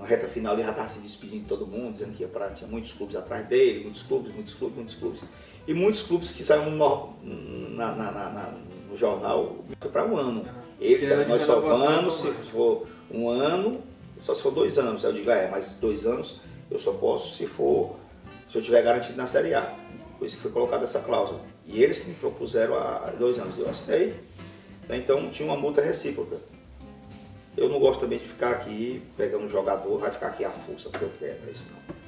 na 0.00 0.06
reta 0.06 0.28
final 0.28 0.54
ele 0.54 0.62
já 0.62 0.70
estava 0.70 0.88
se 0.88 1.00
despedindo 1.00 1.42
de 1.42 1.48
todo 1.48 1.66
mundo, 1.66 1.92
dizendo 1.92 2.12
que 2.12 2.22
ia 2.22 2.50
tinha 2.54 2.70
muitos 2.70 2.92
clubes 2.92 3.16
atrás 3.16 3.46
dele, 3.46 3.82
muitos 3.84 4.02
clubes, 4.02 4.34
muitos 4.34 4.54
clubes, 4.54 4.76
muitos 4.76 4.94
clubes. 4.94 5.24
E 5.66 5.74
muitos 5.74 6.02
clubes 6.02 6.30
que 6.30 6.42
saíram 6.42 6.70
no, 6.70 7.14
na, 7.74 7.92
na, 7.94 8.10
na, 8.12 8.54
no 8.88 8.96
jornal 8.96 9.56
para 9.92 10.06
um 10.06 10.16
ano. 10.16 10.44
Ele 10.80 11.00
disse, 11.00 11.14
nós 11.26 11.42
só 11.42 11.60
vamos 11.60 12.20
se 12.20 12.30
for 12.50 12.86
um 13.10 13.28
ano, 13.28 13.82
só 14.22 14.34
se 14.34 14.42
for 14.42 14.52
dois 14.52 14.78
anos. 14.78 15.04
Aí 15.04 15.10
eu 15.10 15.14
digo, 15.14 15.30
ah, 15.30 15.34
é, 15.34 15.50
mas 15.50 15.76
dois 15.80 16.06
anos 16.06 16.40
eu 16.70 16.80
só 16.80 16.92
posso 16.92 17.36
se 17.36 17.46
for, 17.46 17.96
se 18.50 18.56
eu 18.56 18.62
tiver 18.62 18.82
garantido 18.82 19.16
na 19.16 19.26
Série 19.26 19.52
A. 19.54 19.74
Por 20.18 20.26
isso 20.26 20.36
que 20.36 20.42
foi 20.42 20.52
colocada 20.52 20.84
essa 20.84 21.00
cláusula. 21.00 21.40
E 21.68 21.82
eles 21.82 22.00
que 22.00 22.08
me 22.08 22.14
propuseram 22.14 22.74
há 22.74 23.12
dois 23.16 23.38
anos. 23.38 23.56
Eu 23.58 23.68
assinei. 23.68 24.14
Né? 24.88 24.96
Então 24.96 25.30
tinha 25.30 25.46
uma 25.46 25.56
multa 25.56 25.82
recíproca. 25.82 26.38
eu 27.56 27.68
não 27.68 27.78
gosto 27.78 28.00
também 28.00 28.18
de 28.18 28.24
ficar 28.24 28.50
aqui 28.50 29.02
pegando 29.16 29.44
um 29.44 29.48
jogador, 29.48 29.98
vai 29.98 30.10
ficar 30.10 30.28
aqui 30.28 30.44
à 30.44 30.50
força, 30.50 30.88
porque 30.88 31.04
eu 31.04 31.12
quero, 31.18 31.38
é 31.46 31.50
isso 31.50 31.64
não. 31.70 31.98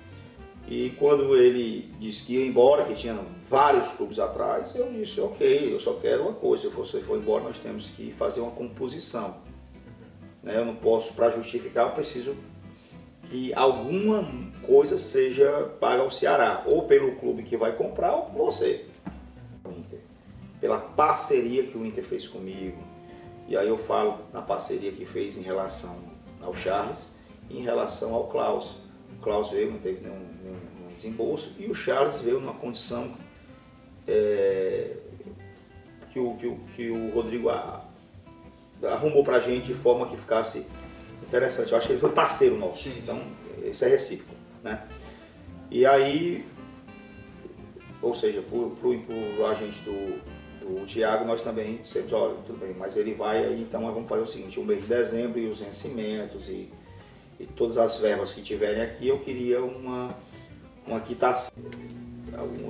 E 0.67 0.91
quando 0.91 1.37
ele 1.37 1.93
disse 1.99 2.25
que 2.25 2.35
ia 2.35 2.47
embora, 2.47 2.85
que 2.85 2.95
tinha 2.95 3.19
vários 3.49 3.89
clubes 3.93 4.21
atrás, 4.21 4.73
eu 4.75 4.91
disse, 4.93 5.21
ok, 5.21 5.75
eu 5.75 5.81
só 5.81 5.95
quero 5.95 6.23
uma 6.23 6.33
coisa, 6.33 6.71
se 6.71 6.75
você 6.75 7.01
for 7.01 7.19
embora 7.19 7.43
nós 7.43 7.59
temos 7.59 7.89
que 7.89 8.13
fazer 8.13 8.41
uma 8.41 8.53
composição. 8.53 9.39
Né? 10.43 10.57
Eu 10.57 10.65
não 10.65 10.77
posso, 10.77 11.13
para 11.13 11.31
justificar, 11.31 11.89
eu 11.89 11.93
preciso 11.93 12.37
que 13.25 13.53
alguma 13.55 14.29
coisa 14.63 14.97
seja 14.97 15.71
paga 15.81 16.03
ao 16.03 16.11
Ceará, 16.11 16.63
ou 16.67 16.85
pelo 16.85 17.17
clube 17.17 17.43
que 17.43 17.57
vai 17.57 17.75
comprar, 17.75 18.15
ou 18.15 18.23
por 18.23 18.47
você. 18.47 18.87
Pela 20.61 20.79
parceria 20.79 21.65
que 21.65 21.77
o 21.77 21.85
Inter 21.85 22.05
fez 22.05 22.29
comigo. 22.29 22.79
E 23.49 23.57
aí 23.57 23.69
eu 23.69 23.79
falo 23.79 24.19
na 24.33 24.43
parceria 24.43 24.93
que 24.93 25.05
fez 25.05 25.37
em 25.37 25.43
relação 25.43 25.99
ao 26.41 26.55
Charles 26.55 27.13
e 27.49 27.59
em 27.59 27.63
relação 27.63 28.15
ao 28.15 28.29
Klaus. 28.29 28.77
O 29.13 29.23
Klaus 29.23 29.51
veio, 29.51 29.73
não 29.73 29.79
teve 29.79 30.03
nenhum, 30.03 30.21
nenhum, 30.43 30.61
desembolso, 30.97 31.55
e 31.59 31.67
o 31.67 31.75
Charles 31.75 32.21
veio 32.21 32.39
numa 32.39 32.53
condição 32.53 33.15
é, 34.07 34.97
que, 36.13 36.21
o, 36.21 36.35
que, 36.35 36.47
o, 36.47 36.57
que 36.77 36.91
o 36.91 37.11
Rodrigo 37.11 37.49
arrumou 38.83 39.25
pra 39.25 39.41
gente 39.41 39.69
de 39.69 39.75
forma 39.75 40.07
que 40.07 40.17
ficasse 40.17 40.67
interessante. 41.23 41.73
Eu 41.73 41.79
acho 41.79 41.87
que 41.87 41.95
ele 41.95 42.01
foi 42.01 42.13
parceiro 42.13 42.59
nosso. 42.59 42.85
Sim, 42.85 42.99
então, 43.03 43.23
isso 43.65 43.85
é 43.85 43.89
recíproco. 43.89 44.35
Né? 44.63 44.87
E 45.71 45.87
aí, 45.87 46.47
ou 48.03 48.15
seja, 48.15 48.43
por, 48.43 48.77
por 48.77 49.45
agente 49.47 49.81
do, 49.81 50.21
do 50.75 50.87
Tiago, 50.87 51.25
nós 51.25 51.43
também 51.43 51.77
dissemos, 51.77 52.13
olha, 52.13 52.35
tudo 52.47 52.59
bem, 52.59 52.75
mas 52.79 52.97
ele 52.97 53.15
vai 53.15 53.45
aí, 53.45 53.61
então 53.61 53.83
vamos 53.83 54.09
fazer 54.09 54.23
o 54.23 54.27
seguinte, 54.27 54.61
o 54.61 54.65
mês 54.65 54.83
de 54.83 54.89
dezembro 54.89 55.39
e 55.39 55.47
os 55.47 55.59
vencimentos 55.59 56.49
e, 56.49 56.69
e 57.39 57.47
todas 57.57 57.79
as 57.79 57.97
verbas 57.99 58.33
que 58.33 58.43
tiverem 58.43 58.83
aqui, 58.83 59.09
eu 59.09 59.19
queria 59.19 59.63
uma, 59.63 60.15
uma 60.87 61.01
quitação, 61.01 61.53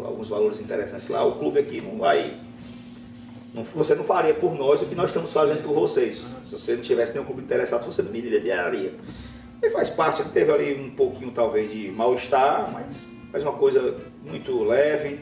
alguns 0.05 0.29
valores 0.29 0.61
interessantes 0.61 1.09
lá. 1.09 1.25
O 1.25 1.39
clube 1.39 1.59
aqui 1.59 1.81
não 1.81 1.99
vai 1.99 2.41
não, 3.53 3.65
você 3.65 3.95
não 3.95 4.05
faria 4.05 4.33
por 4.33 4.55
nós 4.55 4.81
o 4.81 4.87
que 4.87 4.95
nós 4.95 5.11
estamos 5.11 5.33
fazendo 5.33 5.63
por 5.63 5.75
vocês. 5.75 6.37
Se 6.45 6.53
você 6.53 6.77
não 6.77 6.83
tivesse 6.83 7.13
nenhum 7.13 7.25
clube 7.25 7.43
interessado, 7.43 7.85
você 7.85 8.01
não 8.03 8.11
me 8.11 8.21
lideraria. 8.21 8.95
E 9.63 9.71
faz 9.71 9.89
parte, 9.89 10.23
teve 10.31 10.53
ali 10.53 10.81
um 10.81 10.91
pouquinho 10.91 11.33
talvez 11.33 11.71
de 11.71 11.91
mal-estar, 11.91 12.71
mas 12.73 13.09
faz 13.33 13.43
uma 13.43 13.53
coisa 13.53 13.97
muito 14.25 14.63
leve. 14.63 15.19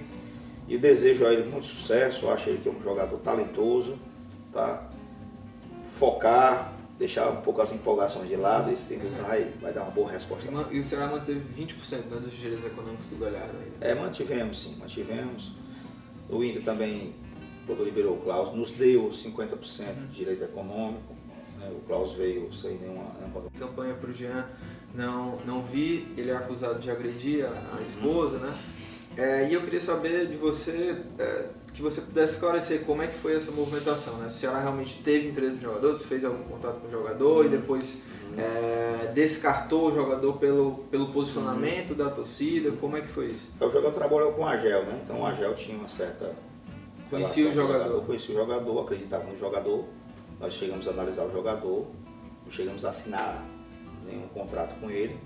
E 0.69 0.77
desejo 0.77 1.27
a 1.27 1.33
ele 1.33 1.49
muito 1.51 1.67
sucesso, 1.67 2.29
acho 2.29 2.51
ele 2.51 2.59
que 2.59 2.69
é 2.69 2.73
um 2.73 2.81
jogador 2.81 3.17
talentoso, 3.19 3.99
tá? 4.53 4.89
Focar, 5.99 6.75
deixar 6.99 7.31
um 7.31 7.41
pouco 7.41 7.63
as 7.63 7.73
empolgações 7.73 8.29
de 8.29 8.37
lado, 8.37 8.71
esse 8.71 8.97
vai, 9.23 9.51
vai 9.61 9.73
dar 9.73 9.83
uma 9.83 9.91
boa 9.91 10.11
resposta. 10.11 10.47
E 10.71 10.79
o 10.79 10.85
Ceará 10.85 11.07
manteve 11.07 11.41
20% 11.57 12.05
né, 12.11 12.21
dos 12.21 12.33
direitos 12.35 12.65
econômicos 12.65 13.07
do 13.07 13.17
Galhardo? 13.17 13.55
É, 13.81 13.95
mantivemos 13.95 14.63
sim, 14.63 14.77
mantivemos. 14.77 15.53
O 16.29 16.45
Inter 16.45 16.63
também 16.63 17.15
quando 17.69 17.85
liberou 17.85 18.15
o 18.15 18.21
Klaus, 18.21 18.57
nos 18.57 18.71
deu 18.71 19.11
50% 19.11 20.09
de 20.09 20.17
direito 20.17 20.43
econômico. 20.43 21.15
Né? 21.59 21.71
O 21.71 21.81
Klaus 21.87 22.13
veio 22.13 22.53
sem 22.53 22.79
nenhuma. 22.79 23.13
nenhuma... 23.21 23.51
Campanha 23.59 23.95
para 23.95 24.09
o 24.09 24.13
Jean, 24.13 24.47
não, 24.95 25.39
não 25.45 25.63
vi, 25.63 26.09
ele 26.17 26.31
é 26.31 26.37
acusado 26.37 26.79
de 26.79 26.91
agredir 26.91 27.45
a, 27.45 27.77
a 27.79 27.83
esposa, 27.83 28.39
né? 28.39 28.57
É, 29.19 29.49
e 29.49 29.55
eu 29.55 29.63
queria 29.63 29.81
saber 29.81 30.29
de 30.29 30.37
você, 30.37 30.97
é, 31.19 31.47
que 31.75 31.83
você 31.83 32.01
pudesse 32.01 32.35
esclarecer 32.35 32.85
como 32.85 33.03
é 33.03 33.09
que 33.09 33.19
foi 33.19 33.35
essa 33.35 33.51
movimentação, 33.51 34.17
né? 34.19 34.29
Se 34.31 34.37
o 34.37 34.39
Ceará 34.39 34.61
realmente 34.61 35.03
teve 35.03 35.29
interesse 35.29 35.57
no 35.57 35.61
jogador, 35.61 35.93
se 35.97 36.07
fez 36.07 36.25
algum 36.25 36.45
contato 36.45 36.79
com 36.79 36.87
o 36.87 36.91
jogador 36.91 37.41
uhum. 37.41 37.45
e 37.47 37.49
depois 37.49 37.95
uhum. 37.95 38.37
é, 38.39 39.11
descartou 39.13 39.89
o 39.89 39.93
jogador 39.93 40.35
pelo, 40.35 40.85
pelo 40.89 41.09
posicionamento 41.09 41.91
uhum. 41.91 41.97
da 41.97 42.11
torcida, 42.11 42.71
como 42.81 42.97
é 42.97 43.01
que 43.01 43.09
foi 43.09 43.33
isso? 43.33 43.51
O 43.61 43.69
jogador 43.69 43.93
trabalhou 43.93 44.33
com 44.35 44.43
o 44.43 44.47
Agel, 44.47 44.85
né? 44.85 45.01
Então 45.05 45.21
o 45.21 45.27
Agel 45.27 45.53
tinha 45.55 45.77
uma 45.77 45.89
certa 45.89 46.33
Conhecia 47.11 47.49
o 47.49 47.53
jogador. 47.53 47.85
jogador. 47.85 48.07
Conhecia 48.07 48.35
o 48.35 48.39
jogador, 48.39 48.81
acreditava 48.83 49.25
no 49.25 49.37
jogador. 49.37 49.85
Nós 50.39 50.53
chegamos 50.53 50.87
a 50.87 50.91
analisar 50.93 51.25
o 51.25 51.33
jogador, 51.33 51.87
não 52.45 52.53
chegamos 52.53 52.85
a 52.85 52.91
assinar 52.91 53.45
nenhum 54.07 54.29
contrato 54.29 54.79
com 54.79 54.89
ele, 54.89 55.19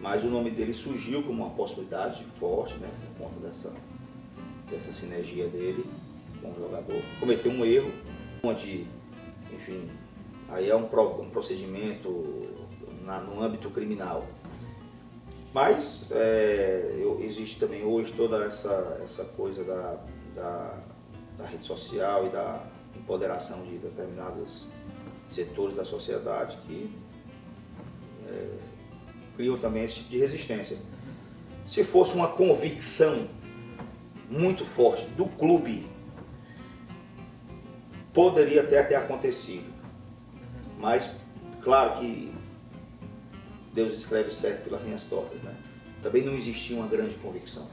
mas 0.00 0.22
o 0.24 0.28
nome 0.28 0.50
dele 0.50 0.74
surgiu 0.74 1.22
como 1.22 1.44
uma 1.44 1.54
possibilidade 1.54 2.24
forte, 2.38 2.74
né, 2.74 2.88
por 3.16 3.24
conta 3.24 3.40
dessa, 3.40 3.74
dessa 4.70 4.92
sinergia 4.92 5.48
dele 5.48 5.84
com 6.40 6.50
o 6.50 6.54
jogador. 6.54 7.02
Cometeu 7.18 7.50
um 7.50 7.64
erro, 7.64 7.92
onde, 8.42 8.86
enfim, 9.52 9.88
aí 10.48 10.70
é 10.70 10.76
um, 10.76 10.84
um 10.84 11.30
procedimento 11.30 12.48
na, 13.04 13.20
no 13.20 13.42
âmbito 13.42 13.70
criminal. 13.70 14.26
Mas 15.52 16.06
é, 16.10 16.96
eu, 16.98 17.20
existe 17.22 17.58
também 17.58 17.82
hoje 17.82 18.12
toda 18.12 18.44
essa, 18.44 19.00
essa 19.02 19.24
coisa 19.24 19.64
da, 19.64 19.98
da 20.34 20.78
da 21.38 21.46
rede 21.46 21.64
social 21.64 22.26
e 22.26 22.30
da 22.30 22.66
empoderação 22.96 23.64
de 23.64 23.78
determinados 23.78 24.66
setores 25.30 25.76
da 25.76 25.84
sociedade 25.84 26.58
que 26.66 26.92
é, 28.26 28.58
criam 29.38 29.56
também 29.56 29.84
esse 29.84 29.94
tipo 29.96 30.10
de 30.10 30.18
resistência. 30.18 30.76
Se 31.64 31.84
fosse 31.84 32.12
uma 32.14 32.26
convicção 32.26 33.28
muito 34.28 34.64
forte 34.64 35.04
do 35.10 35.26
clube, 35.26 35.86
poderia 38.12 38.62
até 38.62 38.82
ter 38.82 38.96
acontecido. 38.96 39.72
Mas, 40.80 41.10
claro 41.62 42.00
que 42.00 42.34
Deus 43.72 43.96
escreve 43.96 44.32
certo 44.32 44.64
pelas 44.64 44.82
minhas 44.82 45.04
tortas, 45.04 45.40
né? 45.42 45.54
Também 46.02 46.24
não 46.24 46.34
existia 46.34 46.76
uma 46.76 46.88
grande 46.88 47.14
convicção 47.16 47.68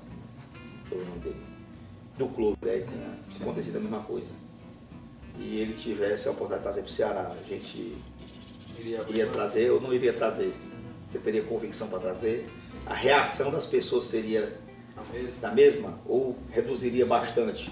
sobre 0.88 1.04
o 1.04 1.08
nome 1.08 1.20
dele 1.22 1.56
do 2.18 2.28
clube, 2.30 2.58
né? 2.62 2.80
tinha 3.30 3.42
acontecido 3.42 3.78
a 3.78 3.80
mesma 3.82 4.02
coisa. 4.02 4.32
E 5.38 5.60
ele 5.60 5.74
tivesse 5.74 6.28
a 6.28 6.32
oportunidade 6.32 6.62
de 6.62 6.64
trazer 6.64 6.82
para 6.82 6.90
o 6.90 6.94
Ceará, 6.94 7.36
a 7.38 7.44
gente 7.44 7.98
iria, 8.80 9.06
ia 9.10 9.28
trazer 9.30 9.70
ou 9.72 9.82
não 9.82 9.94
iria 9.94 10.14
trazer? 10.14 10.54
Você 11.08 11.20
teria 11.20 11.44
convicção 11.44 11.88
para 11.88 12.00
trazer? 12.00 12.50
Sim. 12.60 12.78
A 12.86 12.94
reação 12.94 13.52
das 13.52 13.66
pessoas 13.66 14.06
seria 14.06 14.60
a 14.98 15.14
mesma. 15.14 15.42
da 15.42 15.52
mesma 15.52 16.00
ou 16.06 16.38
reduziria 16.52 17.06
bastante? 17.06 17.72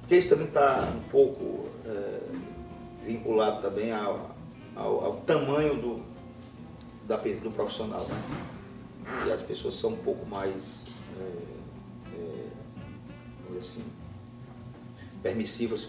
Porque 0.00 0.16
isso 0.16 0.30
também 0.30 0.46
está 0.46 0.90
um 0.96 1.08
pouco 1.10 1.68
é, 1.84 2.20
vinculado 3.04 3.60
também 3.60 3.92
ao, 3.92 4.34
ao, 4.74 5.04
ao, 5.04 5.16
tamanho 5.18 5.74
do, 5.74 6.02
da, 7.06 7.16
do 7.16 7.50
profissional. 7.50 8.06
Né? 8.08 8.22
E 9.26 9.32
as 9.32 9.42
pessoas 9.42 9.74
são 9.74 9.90
um 9.90 9.96
pouco 9.96 10.24
mais. 10.26 10.86
É, 11.20 11.58
assim, 13.58 13.84
permissivas 15.22 15.88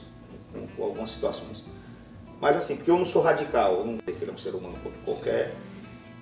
com, 0.52 0.68
com, 0.68 0.84
algumas 0.84 1.12
situações. 1.12 1.64
Mas 2.42 2.56
assim, 2.56 2.76
porque 2.78 2.90
eu 2.90 2.98
não 2.98 3.06
sou 3.06 3.22
radical, 3.22 3.80
eu 3.80 3.86
não 3.86 3.98
sei 4.04 4.16
que 4.16 4.24
ele 4.24 4.32
é 4.32 4.34
um 4.34 4.38
ser 4.38 4.56
humano 4.56 4.78
qualquer, 5.06 5.56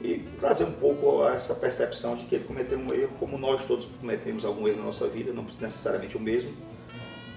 e 0.01 0.19
trazer 0.39 0.63
um 0.63 0.73
pouco 0.73 1.27
essa 1.27 1.55
percepção 1.55 2.15
de 2.15 2.25
que 2.25 2.35
ele 2.35 2.45
cometeu 2.45 2.77
um 2.77 2.93
erro, 2.93 3.11
como 3.19 3.37
nós 3.37 3.65
todos 3.65 3.85
cometemos 3.99 4.45
algum 4.45 4.67
erro 4.67 4.79
na 4.79 4.85
nossa 4.85 5.07
vida, 5.07 5.33
não 5.33 5.45
necessariamente 5.59 6.15
o 6.15 6.19
mesmo, 6.19 6.53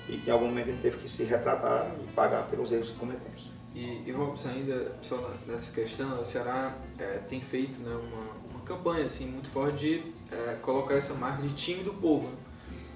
e 0.09 0.19
que 0.19 0.29
em 0.29 0.33
algum 0.33 0.47
momento 0.47 0.69
ele 0.69 0.81
teve 0.83 0.99
que 0.99 1.09
se 1.09 1.23
retratar 1.25 1.95
e 2.03 2.13
pagar 2.13 2.47
pelos 2.49 2.71
erros 2.73 2.91
que 2.91 2.97
cometemos. 2.97 3.51
E, 3.75 4.03
e 4.05 4.11
Robson, 4.11 4.49
ainda 4.49 4.93
só 5.01 5.33
nessa 5.47 5.71
questão, 5.71 6.21
o 6.21 6.27
Ceará 6.27 6.77
é, 6.99 7.19
tem 7.29 7.41
feito 7.41 7.81
né, 7.81 7.95
uma, 7.95 8.53
uma 8.53 8.65
campanha 8.65 9.07
assim, 9.07 9.27
muito 9.27 9.49
forte 9.51 9.79
de 9.79 10.13
é, 10.31 10.55
colocar 10.57 10.95
essa 10.95 11.15
marca 11.15 11.43
de 11.43 11.55
time 11.55 11.83
do 11.83 11.95
povo. 11.95 12.31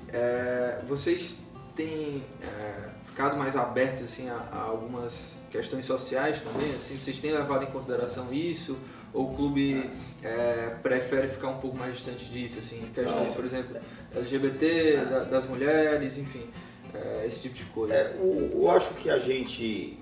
É, 0.09 0.81
vocês 0.87 1.37
têm 1.77 2.25
é, 2.43 2.91
ficado 3.05 3.37
mais 3.37 3.57
abertos 3.57 4.03
assim, 4.03 4.29
a, 4.29 4.35
a, 4.35 4.63
algumas 4.63 5.33
questões 5.51 5.85
sociais 5.85 6.41
também? 6.41 6.75
Assim, 6.75 6.99
vocês 6.99 7.21
têm 7.21 7.33
levado 7.33 7.63
em 7.63 7.71
consideração 7.71 8.33
isso? 8.33 8.77
Ou 9.15 9.31
o 9.31 9.37
clube 9.37 9.89
é, 10.25 10.75
prefere 10.83 11.29
ficar 11.29 11.49
um 11.49 11.59
pouco 11.59 11.77
mais 11.77 11.95
distante 11.95 12.25
disso? 12.25 12.59
Assim, 12.59 12.83
questões, 12.93 13.33
por 13.33 13.45
exemplo, 13.45 13.77
LGBT, 14.13 14.97
da, 15.09 15.25
das 15.25 15.47
mulheres, 15.47 16.19
enfim, 16.19 16.51
é, 16.93 17.25
esse 17.25 17.43
tipo 17.43 17.55
de 17.55 17.65
coisa. 17.67 17.95
É, 17.95 18.17
eu, 18.19 18.51
eu, 18.53 18.71
acho 18.73 18.93
que 18.95 19.09
a 19.09 19.19
gente, 19.21 20.01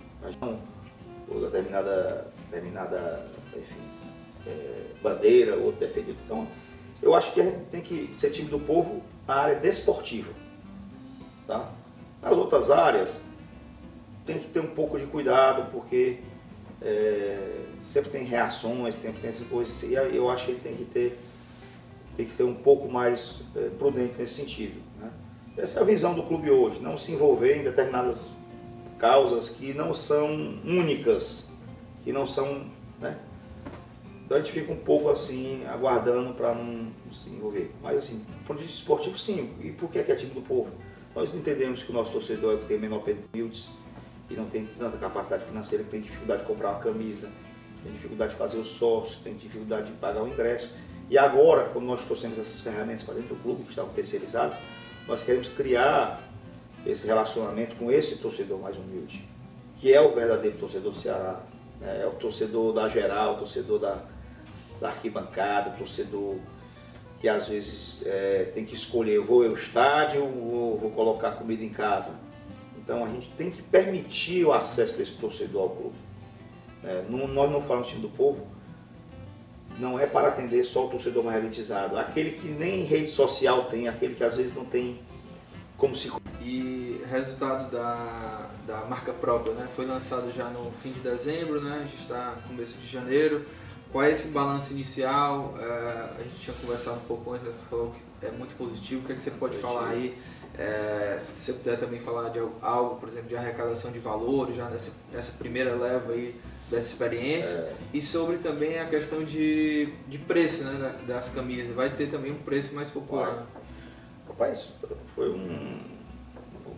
ou 1.29 1.41
determinada, 1.43 2.27
determinada 2.51 3.27
enfim, 3.55 3.81
é, 4.47 4.87
bandeira 5.03 5.57
ou 5.57 5.73
defeito, 5.73 6.17
então, 6.25 6.49
eu 7.03 7.15
acho 7.15 7.33
que 7.35 7.41
a 7.43 7.45
gente 7.45 7.67
tem 7.67 7.83
que 7.83 8.11
ser 8.17 8.31
time 8.31 8.49
do 8.49 8.59
povo 8.59 9.03
a 9.29 9.43
área 9.43 9.57
desportiva. 9.57 10.33
Tá? 11.47 11.71
Nas 12.23 12.33
outras 12.33 12.71
áreas, 12.71 13.21
tem 14.25 14.39
que 14.39 14.49
ter 14.49 14.61
um 14.61 14.69
pouco 14.69 14.99
de 14.99 15.05
cuidado, 15.05 15.71
porque 15.71 16.21
é, 16.81 17.67
sempre 17.83 18.11
tem 18.11 18.25
reações, 18.25 18.95
sempre 18.95 19.21
tem 19.21 19.31
essas 19.31 19.47
coisas, 19.47 19.83
e 19.83 19.95
eu 19.95 20.31
acho 20.31 20.45
que 20.45 20.53
ele 20.53 20.61
tem 20.61 20.77
que 20.77 20.85
ter, 20.85 21.19
tem 22.17 22.27
que 22.27 22.35
ter 22.35 22.45
um 22.45 22.55
pouco 22.55 22.91
mais 22.91 23.43
é, 23.57 23.69
prudente 23.71 24.17
nesse 24.19 24.35
sentido. 24.35 24.81
Né? 25.01 25.11
Essa 25.57 25.81
é 25.81 25.83
a 25.83 25.85
visão 25.85 26.15
do 26.15 26.23
clube 26.23 26.51
hoje, 26.51 26.81
não 26.81 26.97
se 26.97 27.13
envolver 27.13 27.57
em 27.57 27.65
determinadas 27.65 28.33
causas 28.99 29.49
que 29.49 29.75
não 29.75 29.93
são 29.93 30.31
únicas 30.65 31.51
que 32.03 32.13
não 32.13 32.27
são, 32.27 32.67
né? 33.01 33.19
Então 34.25 34.37
a 34.37 34.41
gente 34.41 34.53
fica 34.53 34.73
um 34.73 34.77
pouco 34.77 35.11
assim, 35.11 35.65
aguardando 35.67 36.33
para 36.35 36.55
não 36.55 36.89
se 37.13 37.31
envolver. 37.31 37.71
Mas 37.83 37.99
assim, 37.99 38.25
ponto 38.47 38.59
de 38.59 38.65
vista 38.65 38.81
esportivo, 38.81 39.19
sim. 39.19 39.51
E 39.61 39.71
por 39.71 39.91
que 39.91 39.99
é, 39.99 40.03
que 40.03 40.13
é 40.13 40.17
time 40.17 40.33
do 40.33 40.43
povo? 40.43 40.71
Nós 41.15 41.35
entendemos 41.35 41.83
que 41.83 41.91
o 41.91 41.95
nosso 41.95 42.13
torcedor 42.13 42.55
é 42.55 42.57
que 42.59 42.67
tem 42.67 42.79
menor 42.79 43.05
humildes, 43.33 43.69
que 44.29 44.35
não 44.35 44.47
tem 44.47 44.67
tanta 44.79 44.97
capacidade 44.97 45.45
financeira, 45.45 45.85
que 45.85 45.91
tem 45.91 46.01
dificuldade 46.01 46.43
de 46.43 46.49
comprar 46.49 46.71
uma 46.71 46.81
camisa, 46.81 47.31
tem 47.83 47.93
dificuldade 47.93 48.33
de 48.33 48.39
fazer 48.39 48.59
o 48.59 48.65
sócio, 48.65 49.19
tem 49.23 49.35
dificuldade 49.35 49.87
de 49.87 49.93
pagar 49.93 50.23
o 50.23 50.29
ingresso. 50.29 50.75
E 51.11 51.19
agora, 51.19 51.69
quando 51.71 51.85
nós 51.85 52.05
trouxemos 52.05 52.39
essas 52.39 52.61
ferramentas 52.61 53.03
para 53.03 53.15
dentro 53.15 53.35
do 53.35 53.43
clube, 53.43 53.65
que 53.65 53.71
estavam 53.71 53.93
terceirizadas, 53.93 54.59
nós 55.07 55.23
queremos 55.23 55.49
criar 55.49 56.23
esse 56.87 57.07
relacionamento 57.07 57.77
com 57.77 57.91
esse 57.91 58.17
torcedor 58.17 58.59
mais 58.59 58.77
humilde, 58.77 59.29
que 59.79 59.93
é 59.93 60.01
o 60.01 60.15
verdadeiro 60.15 60.57
torcedor 60.59 60.93
do 60.93 60.99
Ceará. 60.99 61.41
Né? 61.81 62.03
É 62.03 62.07
o 62.07 62.13
torcedor 62.13 62.73
da 62.73 62.89
geral, 62.89 63.35
o 63.35 63.39
torcedor 63.39 63.79
da, 63.79 64.03
da 64.81 64.89
arquibancada, 64.89 65.71
o 65.71 65.77
torcedor 65.79 66.37
que 67.23 67.29
às 67.29 67.47
vezes 67.47 68.03
é, 68.05 68.51
tem 68.53 68.65
que 68.65 68.75
escolher, 68.75 69.21
vou 69.21 69.45
ao 69.45 69.55
estádio 69.55 70.25
ou 70.25 70.77
vou 70.77 70.91
colocar 70.91 71.33
comida 71.33 71.63
em 71.63 71.69
casa. 71.69 72.19
Então 72.77 73.05
a 73.05 73.09
gente 73.09 73.31
tem 73.37 73.49
que 73.49 73.63
permitir 73.63 74.45
o 74.45 74.53
acesso 74.53 74.99
desse 74.99 75.15
torcedor 75.15 75.63
ao 75.63 75.71
clube. 75.71 75.95
É, 76.85 77.05
não, 77.09 77.27
nós 77.29 77.51
não 77.51 77.63
falamos 77.63 77.89
time 77.89 78.03
do 78.03 78.09
povo, 78.09 78.47
não 79.79 79.99
é 79.99 80.07
para 80.07 80.29
atender 80.29 80.65
só 80.65 80.87
o 80.87 80.89
torcedor 80.89 81.25
mais 81.25 81.43
elitizado, 81.43 81.97
aquele 81.99 82.33
que 82.33 82.49
nem 82.49 82.85
rede 82.85 83.11
social 83.11 83.65
tem, 83.65 83.89
aquele 83.89 84.15
que 84.15 84.25
às 84.25 84.37
vezes 84.37 84.55
não 84.55 84.65
tem 84.65 85.01
como 85.77 85.97
se. 85.97 86.13
E 86.41 87.01
resultado 87.09 87.71
da, 87.71 88.49
da 88.67 88.85
marca 88.87 89.13
própria, 89.13 89.53
né? 89.55 89.69
Foi 89.75 89.87
lançado 89.87 90.31
já 90.33 90.45
no 90.45 90.71
fim 90.83 90.93
de 90.93 91.01
dezembro, 91.01 91.61
né? 91.61 91.83
A 91.85 91.87
gente 91.87 92.01
está 92.01 92.37
no 92.37 92.49
começo 92.49 92.79
de 92.79 92.87
janeiro. 92.87 93.45
Qual 93.91 94.03
é 94.05 94.11
esse 94.11 94.29
balanço 94.29 94.73
inicial? 94.73 95.55
É, 95.61 96.09
a 96.19 96.23
gente 96.23 96.41
tinha 96.41 96.57
conversado 96.57 96.97
um 96.97 97.05
pouco 97.05 97.33
antes, 97.33 97.47
você 97.47 97.65
falou 97.69 97.93
que 97.93 98.27
é 98.27 98.31
muito 98.31 98.57
positivo. 98.57 99.03
O 99.03 99.05
que, 99.05 99.13
é 99.13 99.15
que 99.15 99.21
você 99.21 99.31
pode 99.33 99.57
falar 99.59 99.89
aí? 99.89 100.17
É, 100.59 101.21
se 101.39 101.45
você 101.45 101.53
puder 101.53 101.79
também 101.79 102.01
falar 102.01 102.31
de 102.31 102.39
algo, 102.61 102.97
por 102.97 103.09
exemplo, 103.09 103.29
de 103.29 103.37
arrecadação 103.37 103.91
de 103.91 103.99
valores, 103.99 104.57
já 104.57 104.69
nessa, 104.69 104.93
nessa 105.13 105.33
primeira 105.33 105.75
leva 105.75 106.13
aí 106.13 106.41
dessa 106.73 106.89
experiência. 106.89 107.55
É. 107.55 107.75
E 107.93 108.03
sobre 108.03 108.39
também 108.39 108.79
a 108.79 108.87
questão 108.87 109.23
de, 109.23 109.93
de 110.09 110.19
preço 110.19 110.65
né, 110.65 110.99
das 111.07 111.29
camisas. 111.29 111.75
Vai 111.75 111.95
ter 111.95 112.11
também 112.11 112.33
um 112.33 112.39
preço 112.39 112.75
mais 112.75 112.91
popular. 112.91 113.47
Rapaz, 114.27 114.71
foi 115.15 115.31
um, 115.31 115.81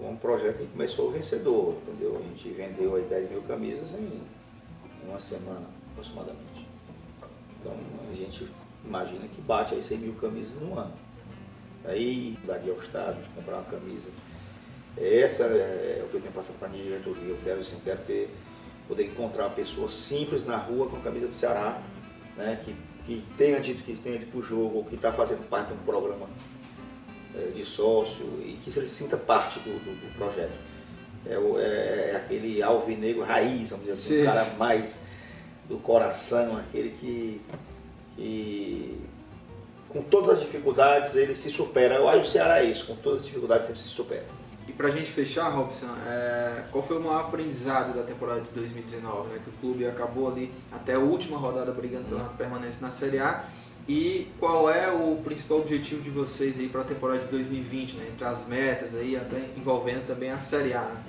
um 0.03 0.17
projeto 0.17 0.59
que 0.59 0.67
começou 0.67 1.11
vencedor, 1.11 1.79
entendeu? 1.83 2.19
A 2.19 2.23
gente 2.23 2.49
vendeu 2.51 2.97
aí 2.97 3.05
10 3.05 3.31
mil 3.31 3.43
camisas 3.43 3.93
em 3.93 4.21
uma 5.07 5.21
semana 5.21 5.67
aproximadamente. 5.93 6.67
Então 7.61 7.73
a 8.11 8.15
gente 8.15 8.47
imagina 8.85 9.27
que 9.29 9.41
bate 9.41 9.75
aí 9.75 9.83
100 9.83 9.99
mil 9.99 10.15
camisas 10.15 10.61
no 10.61 10.79
ano. 10.79 10.93
Aí 11.85 12.39
daria 12.45 12.73
ao 12.73 12.79
estádio 12.79 13.23
de 13.23 13.29
comprar 13.31 13.57
uma 13.57 13.65
camisa. 13.65 14.09
Essa 14.97 15.45
é, 15.45 16.03
o 16.05 16.09
que 16.09 16.15
eu 16.15 16.21
tenho 16.21 16.33
passado 16.33 16.59
para 16.59 16.69
a 16.69 16.71
minha 16.71 16.85
diretoria. 16.85 17.29
Eu 17.29 17.39
quero, 17.45 17.61
assim, 17.61 17.75
eu 17.75 17.81
quero 17.85 18.01
ter, 18.03 18.31
poder 18.89 19.07
encontrar 19.07 19.45
uma 19.45 19.55
pessoa 19.55 19.89
simples 19.89 20.45
na 20.45 20.57
rua 20.57 20.89
com 20.89 20.97
a 20.97 21.01
camisa 21.01 21.27
do 21.27 21.35
Ceará, 21.35 21.81
né, 22.37 22.59
que, 22.65 22.75
que 23.07 23.25
tenha 23.37 23.61
dito 23.61 23.83
que 23.83 23.95
tenha 23.97 24.19
dito 24.19 24.31
para 24.31 24.41
o 24.41 24.43
jogo, 24.43 24.79
ou 24.79 24.85
que 24.85 24.95
está 24.95 25.13
fazendo 25.13 25.49
parte 25.49 25.69
de 25.69 25.75
um 25.75 25.85
programa 25.85 26.27
é, 27.35 27.51
de 27.51 27.65
sócio 27.65 28.25
e 28.41 28.59
que 28.63 28.77
ele 28.79 28.87
sinta 28.87 29.17
parte 29.17 29.59
do, 29.61 29.73
do, 29.73 30.01
do 30.01 30.15
projeto. 30.17 30.53
É, 31.27 31.39
o, 31.39 31.59
é, 31.59 32.11
é, 32.11 32.17
aquele 32.17 32.63
alvinegro 32.63 33.23
raiz, 33.23 33.71
vamos 33.71 33.87
dizer 33.87 33.93
assim, 33.93 34.23
o 34.23 34.25
cara 34.25 34.45
mais 34.59 35.01
do 35.69 35.79
coração, 35.79 36.59
aquele 36.59 36.91
que, 36.91 37.41
que 38.15 39.01
com 39.89 40.03
todas 40.03 40.31
as 40.31 40.41
dificuldades 40.41 41.15
ele 41.15 41.35
se 41.35 41.51
supera. 41.51 41.95
Eu 41.95 42.09
acho 42.09 42.21
que 42.21 42.27
o 42.27 42.31
Ceará 42.31 42.63
é 42.63 42.65
isso, 42.65 42.87
com 42.87 42.97
todas 42.97 43.21
as 43.21 43.27
dificuldades 43.27 43.67
sempre 43.67 43.81
se 43.81 43.89
supera. 43.89 44.27
E 44.67 44.73
para 44.73 44.89
a 44.89 44.91
gente 44.91 45.11
fechar, 45.11 45.49
Robson, 45.51 45.95
é, 46.07 46.65
qual 46.71 46.83
foi 46.83 46.97
o 46.97 47.01
maior 47.01 47.21
aprendizado 47.21 47.95
da 47.95 48.03
temporada 48.03 48.41
de 48.41 48.51
2019? 48.51 49.29
Né? 49.29 49.41
Que 49.43 49.51
o 49.51 49.53
clube 49.55 49.87
acabou 49.87 50.29
ali 50.29 50.51
até 50.73 50.95
a 50.95 50.99
última 50.99 51.37
rodada 51.37 51.71
brigando 51.71 52.05
pela 52.07 52.25
permanência 52.31 52.81
na 52.81 52.91
Série 52.91 53.19
A. 53.19 53.45
E 53.87 54.29
qual 54.41 54.71
é 54.71 54.91
o 54.91 55.17
principal 55.23 55.59
objetivo 55.59 56.01
de 56.01 56.09
vocês 56.09 56.59
aí 56.59 56.71
para 56.71 56.81
a 56.81 56.85
temporada 56.85 57.21
de 57.21 57.27
2020, 57.27 57.97
né? 57.97 58.09
entre 58.11 58.25
as 58.25 58.47
metas 58.47 58.95
aí, 58.95 59.15
até 59.15 59.39
envolvendo 59.57 60.07
também 60.07 60.31
a 60.31 60.39
Série 60.39 60.73
A? 60.73 60.81
Né? 60.81 61.03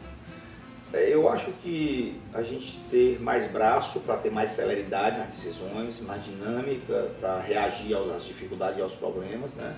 É, 0.93 1.13
eu 1.13 1.27
acho 1.29 1.51
que 1.61 2.19
a 2.33 2.43
gente 2.43 2.79
ter 2.89 3.19
mais 3.21 3.49
braço 3.51 3.99
para 4.01 4.17
ter 4.17 4.31
mais 4.31 4.51
celeridade 4.51 5.17
nas 5.17 5.27
decisões, 5.27 5.99
mais 6.01 6.23
dinâmica 6.23 7.11
para 7.19 7.39
reagir 7.39 7.95
às 7.95 8.25
dificuldades 8.25 8.79
e 8.79 8.81
aos 8.81 8.93
problemas, 8.93 9.53
né? 9.55 9.75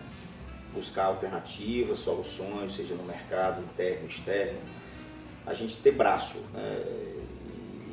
Buscar 0.73 1.05
alternativas, 1.05 1.99
soluções, 1.99 2.73
seja 2.73 2.95
no 2.95 3.03
mercado 3.03 3.61
interno, 3.63 4.07
externo, 4.07 4.59
a 5.45 5.53
gente 5.53 5.75
ter 5.77 5.91
braço. 5.91 6.37
Né? 6.53 6.83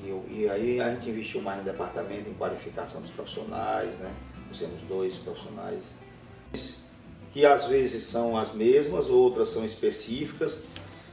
E, 0.05 0.41
e, 0.41 0.51
aí 0.51 0.81
a 0.81 0.95
gente 0.95 1.09
investiu 1.09 1.41
mais 1.41 1.59
no 1.59 1.65
departamento 1.65 2.29
em 2.29 2.35
qualificação 2.35 3.01
dos 3.01 3.11
profissionais, 3.11 3.97
né? 3.99 4.13
nós 4.49 4.59
temos 4.59 4.83
dois 4.83 5.17
profissionais 5.17 5.97
que 7.35 7.45
às 7.45 7.67
vezes 7.67 8.05
são 8.05 8.37
as 8.37 8.55
mesmas, 8.55 9.11
outras 9.11 9.49
são 9.49 9.65
específicas, 9.65 10.63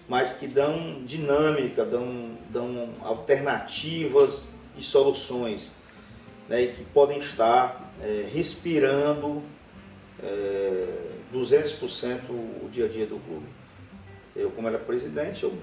mas 0.07 0.33
que 0.33 0.45
dão 0.45 1.03
dinâmica, 1.03 1.83
dão, 1.83 2.37
dão 2.51 2.89
alternativas 3.01 4.43
e 4.77 4.83
soluções, 4.83 5.71
né, 6.47 6.61
e 6.61 6.67
que 6.73 6.83
podem 6.83 7.17
estar 7.17 7.91
é, 7.99 8.29
respirando 8.31 9.41
é, 10.21 11.10
200% 11.33 12.29
o 12.29 12.69
dia 12.71 12.85
a 12.85 12.87
dia 12.87 13.05
do 13.05 13.19
clube. 13.19 13.45
Eu, 14.35 14.51
como 14.51 14.67
era 14.67 14.77
presidente, 14.77 15.43
eu, 15.43 15.53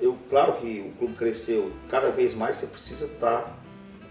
eu, 0.00 0.18
claro 0.28 0.54
que 0.54 0.80
o 0.80 0.98
clube 0.98 1.14
cresceu, 1.14 1.72
cada 1.88 2.10
vez 2.10 2.34
mais 2.34 2.56
você 2.56 2.66
precisa 2.66 3.06
estar 3.06 3.58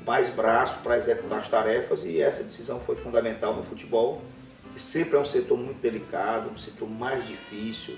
mais 0.06 0.30
braço 0.30 0.80
para 0.80 0.98
executar 0.98 1.40
as 1.40 1.48
tarefas 1.48 2.04
e 2.04 2.20
essa 2.20 2.44
decisão 2.44 2.80
foi 2.80 2.96
fundamental 2.96 3.56
no 3.56 3.64
futebol, 3.64 4.22
que 4.74 4.82
sempre 4.82 5.18
é 5.18 5.20
um 5.20 5.26
setor 5.26 5.58
muito 5.58 5.80
delicado, 5.80 6.50
um 6.50 6.58
setor 6.58 6.90
mais 6.90 7.28
difícil, 7.28 7.96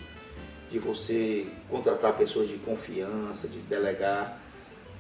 de 0.70 0.80
você 0.80 1.46
contratar 1.70 2.14
pessoas 2.18 2.50
de 2.50 2.58
confiança, 2.58 3.48
de 3.48 3.60
delegar, 3.60 4.40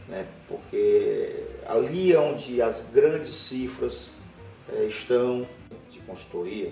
né? 0.08 0.28
porque 0.48 1.46
ali 1.66 2.14
é 2.14 2.20
onde 2.20 2.62
as 2.62 2.90
grandes 2.94 3.34
cifras 3.34 4.14
é, 4.72 4.86
estão 4.86 5.48
de 5.92 6.00
consultoria, 6.00 6.72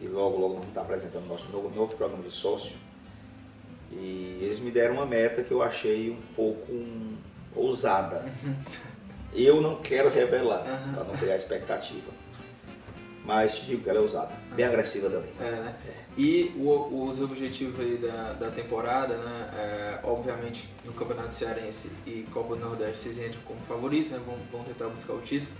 e 0.00 0.06
logo, 0.06 0.38
logo 0.38 0.54
vamos 0.54 0.68
estar 0.68 0.82
apresentando 0.82 1.24
o 1.24 1.28
nosso 1.28 1.48
novo, 1.50 1.74
novo 1.74 1.96
programa 1.96 2.22
de 2.22 2.30
sócio. 2.30 2.72
E 3.90 4.38
eles 4.42 4.60
me 4.60 4.70
deram 4.70 4.94
uma 4.94 5.06
meta 5.06 5.42
que 5.42 5.52
eu 5.52 5.62
achei 5.62 6.10
um 6.10 6.20
pouco 6.34 6.72
um, 6.72 7.16
ousada. 7.54 8.24
Eu 9.34 9.60
não 9.60 9.76
quero 9.76 10.08
revelar, 10.08 10.60
uhum. 10.60 10.94
para 10.94 11.04
não 11.04 11.16
criar 11.16 11.36
expectativa. 11.36 12.10
Mas 13.24 13.58
te 13.58 13.66
digo 13.66 13.82
que 13.82 13.90
ela 13.90 13.98
é 13.98 14.02
ousada, 14.02 14.32
bem 14.54 14.64
agressiva 14.64 15.10
também. 15.10 15.30
É, 15.40 15.50
né? 15.50 15.76
É. 15.86 16.06
E 16.16 16.54
o, 16.56 17.04
os 17.04 17.20
objetivos 17.20 17.78
aí 17.78 17.98
da, 17.98 18.32
da 18.34 18.50
temporada, 18.50 19.16
né? 19.18 19.50
É, 19.54 20.00
obviamente 20.04 20.68
no 20.84 20.92
Campeonato 20.92 21.34
Cearense 21.34 21.90
e 22.06 22.22
Copa 22.32 22.54
do 22.54 22.64
Nordeste 22.64 23.02
vocês 23.02 23.18
entram 23.18 23.40
como 23.44 23.60
favoritos, 23.60 24.12
né? 24.12 24.20
Vão, 24.24 24.36
vão 24.50 24.64
tentar 24.64 24.86
buscar 24.88 25.12
o 25.12 25.20
título. 25.20 25.50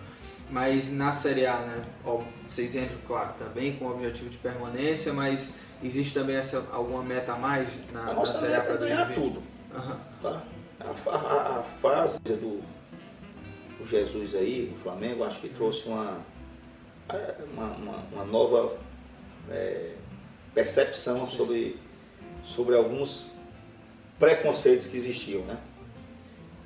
Mas 0.50 0.92
na 0.92 1.12
Série 1.12 1.46
A, 1.46 1.59
né? 1.59 1.82
Ó, 2.04 2.22
vocês 2.46 2.74
entram, 2.76 2.98
claro, 3.06 3.35
também 3.38 3.76
com 3.76 3.87
o 3.87 3.90
objetivo 3.92 4.30
de 4.30 4.38
permanência, 4.38 5.12
mas 5.12 5.50
existe 5.82 6.14
também 6.14 6.37
essa, 6.37 6.64
alguma 6.70 7.02
meta 7.02 7.32
a 7.32 7.38
mais 7.38 7.68
na, 7.92 8.11
a 8.11 8.14
nossa 8.14 8.35
na 8.35 8.40
Série 8.40 8.54
A 8.54 8.61
para 8.62 8.76
ganhar 8.76 9.14
tudo. 9.14 9.42
Uhum. 9.74 9.96
Tá? 10.22 10.42
A, 10.78 11.11
a, 11.11 11.59
a, 11.59 11.62
fase 11.82 12.20
do, 12.20 12.62
do 13.78 13.87
Jesus 13.87 14.35
aí, 14.35 14.70
no 14.72 14.78
Flamengo, 14.78 15.24
acho 15.24 15.40
que 15.40 15.48
trouxe 15.48 15.88
uma, 15.88 16.18
uma, 17.52 17.66
uma, 17.66 17.96
uma 18.12 18.24
nova. 18.24 18.76
É, 19.50 19.94
percepção 20.56 21.30
sobre, 21.30 21.78
sobre 22.42 22.74
alguns 22.74 23.30
preconceitos 24.18 24.87
que 24.87 24.96
existiam, 24.96 25.42
né? 25.42 25.59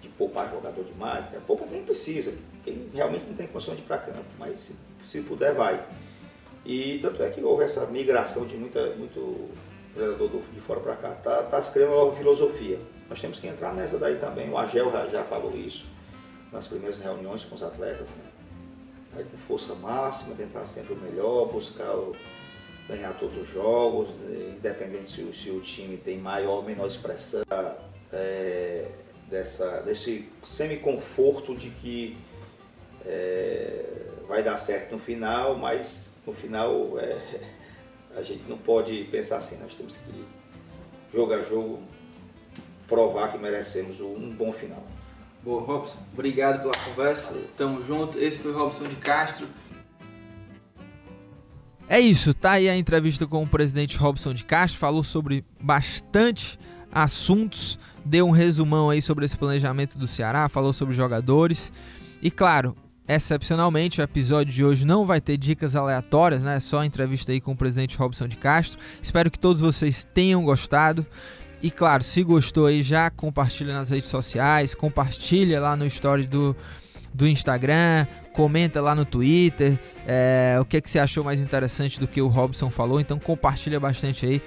De 0.01 0.09
poupar 0.11 0.49
jogador 0.49 0.85
demais, 0.85 1.29
né? 1.33 1.41
poupa 1.45 1.67
quem 1.67 1.83
precisa, 1.85 2.39
quem 2.65 2.89
realmente 2.93 3.27
não 3.27 3.35
tem 3.35 3.47
condição 3.47 3.75
de 3.75 3.83
ir 3.83 3.85
para 3.85 3.99
campo, 3.99 4.25
mas 4.39 4.59
se, 4.59 4.77
se 5.05 5.21
puder 5.23 5.55
vai. 5.55 5.85
E 6.65 6.99
tanto 7.01 7.23
é 7.23 7.31
que 7.31 7.43
houve 7.43 7.65
essa 7.65 7.87
migração 7.87 8.47
de 8.47 8.57
muita, 8.57 8.95
muito 8.97 9.49
treinador 9.95 10.31
de 10.53 10.61
fora 10.61 10.81
para 10.81 10.97
cá. 10.97 11.11
Está 11.13 11.43
tá 11.45 11.63
se 11.63 11.73
criando 11.73 11.95
uma 11.95 12.13
filosofia. 12.15 12.79
Nós 13.09 13.21
temos 13.21 13.41
que 13.41 13.47
entrar 13.47 13.75
nessa 13.75 13.99
daí 13.99 14.17
também. 14.17 14.51
O 14.51 14.59
Agel 14.59 14.93
já, 14.93 15.07
já 15.09 15.25
falou 15.25 15.57
isso 15.57 15.87
nas 16.53 16.67
primeiras 16.67 16.99
reuniões 16.99 17.45
com 17.45 17.55
os 17.55 17.63
atletas. 17.63 18.09
Né? 19.15 19.25
Com 19.31 19.37
força 19.37 19.75
máxima, 19.75 20.35
tentar 20.35 20.65
sempre 20.65 20.95
o 20.95 20.97
melhor, 20.97 21.49
buscar 21.49 21.95
o, 21.95 22.15
ganhar 22.89 23.13
todos 23.15 23.37
os 23.39 23.49
jogos, 23.49 24.11
independente 24.57 25.11
se, 25.11 25.33
se 25.33 25.51
o 25.51 25.61
time 25.61 25.97
tem 25.97 26.19
maior 26.19 26.59
ou 26.59 26.63
menor 26.63 26.87
expressão, 26.87 27.43
é, 28.13 28.89
dessa, 29.29 29.81
desse 29.81 30.29
semi-conforto 30.43 31.55
de 31.55 31.71
que 31.71 32.17
é, 33.05 33.85
vai 34.29 34.43
dar 34.43 34.59
certo 34.59 34.93
no 34.93 34.99
final, 34.99 35.57
mas 35.57 36.15
no 36.27 36.33
final 36.33 36.99
é, 36.99 37.43
a 38.17 38.23
gente 38.23 38.45
não 38.49 38.59
pode 38.59 39.05
pensar 39.05 39.39
assim, 39.39 39.59
nós 39.59 39.75
temos 39.75 39.97
que 39.97 40.25
jogo 41.13 41.33
a 41.33 41.43
jogo 41.43 41.83
provar 42.87 43.31
que 43.31 43.39
merecemos 43.39 44.01
um 44.01 44.31
bom 44.31 44.53
final. 44.53 44.85
Boa, 45.43 45.63
Robson. 45.63 45.99
Obrigado 46.13 46.61
pela 46.61 46.75
conversa. 46.85 47.33
Tamo 47.57 47.83
junto. 47.83 48.19
Esse 48.19 48.41
foi 48.41 48.53
o 48.53 48.59
Robson 48.59 48.85
de 48.85 48.97
Castro. 48.97 49.47
É 51.89 51.99
isso, 51.99 52.33
tá 52.33 52.53
aí 52.53 52.69
a 52.69 52.77
entrevista 52.77 53.27
com 53.27 53.43
o 53.43 53.49
presidente 53.49 53.97
Robson 53.97 54.33
de 54.33 54.45
Castro, 54.45 54.79
falou 54.79 55.03
sobre 55.03 55.45
bastante 55.61 56.57
assuntos, 56.93 57.81
deu 58.05 58.29
um 58.29 58.31
resumão 58.31 58.91
aí 58.91 59.03
sobre 59.03 59.25
esse 59.25 59.37
planejamento 59.37 59.99
do 59.99 60.07
Ceará, 60.07 60.49
falou 60.49 60.73
sobre 60.73 60.95
jogadores. 60.95 61.73
E 62.23 62.31
claro, 62.31 62.77
excepcionalmente 63.15 64.01
o 64.01 64.05
episódio 64.05 64.53
de 64.53 64.65
hoje 64.65 64.85
não 64.85 65.05
vai 65.05 65.21
ter 65.21 65.37
dicas 65.37 65.75
aleatórias, 65.75 66.43
né? 66.43 66.57
É 66.57 66.61
só 66.61 66.85
entrevista 66.85 67.33
aí 67.33 67.41
com 67.41 67.53
o 67.53 67.57
presidente 67.57 67.97
Robson 67.97 68.29
de 68.29 68.37
Castro. 68.37 68.79
Espero 69.03 69.31
que 69.31 69.39
todos 69.39 69.61
vocês 69.61 70.07
tenham 70.15 70.45
gostado. 70.45 71.05
E 71.63 71.71
claro, 71.71 72.03
se 72.03 72.23
gostou 72.23 72.67
aí, 72.67 72.83
já 72.83 73.11
compartilha 73.11 73.75
nas 73.75 73.91
redes 73.91 74.09
sociais, 74.09 74.75
compartilha 74.75 75.61
lá 75.61 75.77
no 75.77 75.85
story 75.87 76.27
do, 76.27 76.57
do 77.13 77.29
Instagram, 77.29 78.07
comenta 78.33 78.81
lá 78.81 78.95
no 78.95 79.05
Twitter 79.05 79.79
é, 80.07 80.57
o 80.61 80.65
que, 80.65 80.79
é 80.79 80.81
que 80.81 80.89
você 80.89 80.99
achou 80.99 81.23
mais 81.23 81.41
interessante 81.41 82.01
do 82.01 82.07
que 82.07 82.23
o 82.23 82.29
Robson 82.29 82.71
falou. 82.71 83.01
Então 83.01 83.19
compartilha 83.19 83.79
bastante 83.79 84.25
aí 84.25 84.43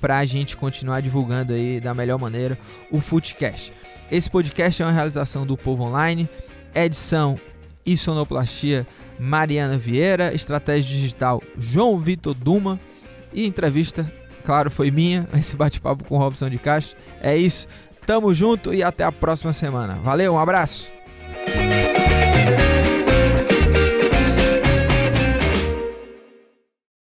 para 0.00 0.18
a 0.18 0.24
gente 0.24 0.56
continuar 0.56 1.00
divulgando 1.00 1.52
aí 1.52 1.80
da 1.80 1.92
melhor 1.92 2.18
maneira 2.18 2.58
o 2.90 3.00
Footcast. 3.00 3.72
Esse 4.10 4.30
podcast 4.30 4.80
é 4.80 4.86
uma 4.86 4.92
realização 4.92 5.44
do 5.44 5.56
Povo 5.56 5.82
Online, 5.82 6.28
edição 6.74 7.38
e 7.86 7.96
sonoplastia 7.96 8.86
Mariana 9.18 9.78
Vieira, 9.78 10.34
estratégia 10.34 10.94
digital 10.94 11.40
João 11.56 11.98
Vitor 11.98 12.34
Duma 12.34 12.78
e 13.32 13.46
entrevista 13.46 14.10
claro, 14.46 14.70
foi 14.70 14.92
minha, 14.92 15.28
esse 15.34 15.56
bate-papo 15.56 16.04
com 16.04 16.16
Robson 16.16 16.48
de 16.48 16.58
Castro. 16.58 16.96
É 17.20 17.36
isso, 17.36 17.66
tamo 18.06 18.32
junto 18.32 18.72
e 18.72 18.82
até 18.82 19.02
a 19.02 19.10
próxima 19.10 19.52
semana. 19.52 19.98
Valeu, 20.02 20.34
um 20.34 20.38
abraço! 20.38 20.92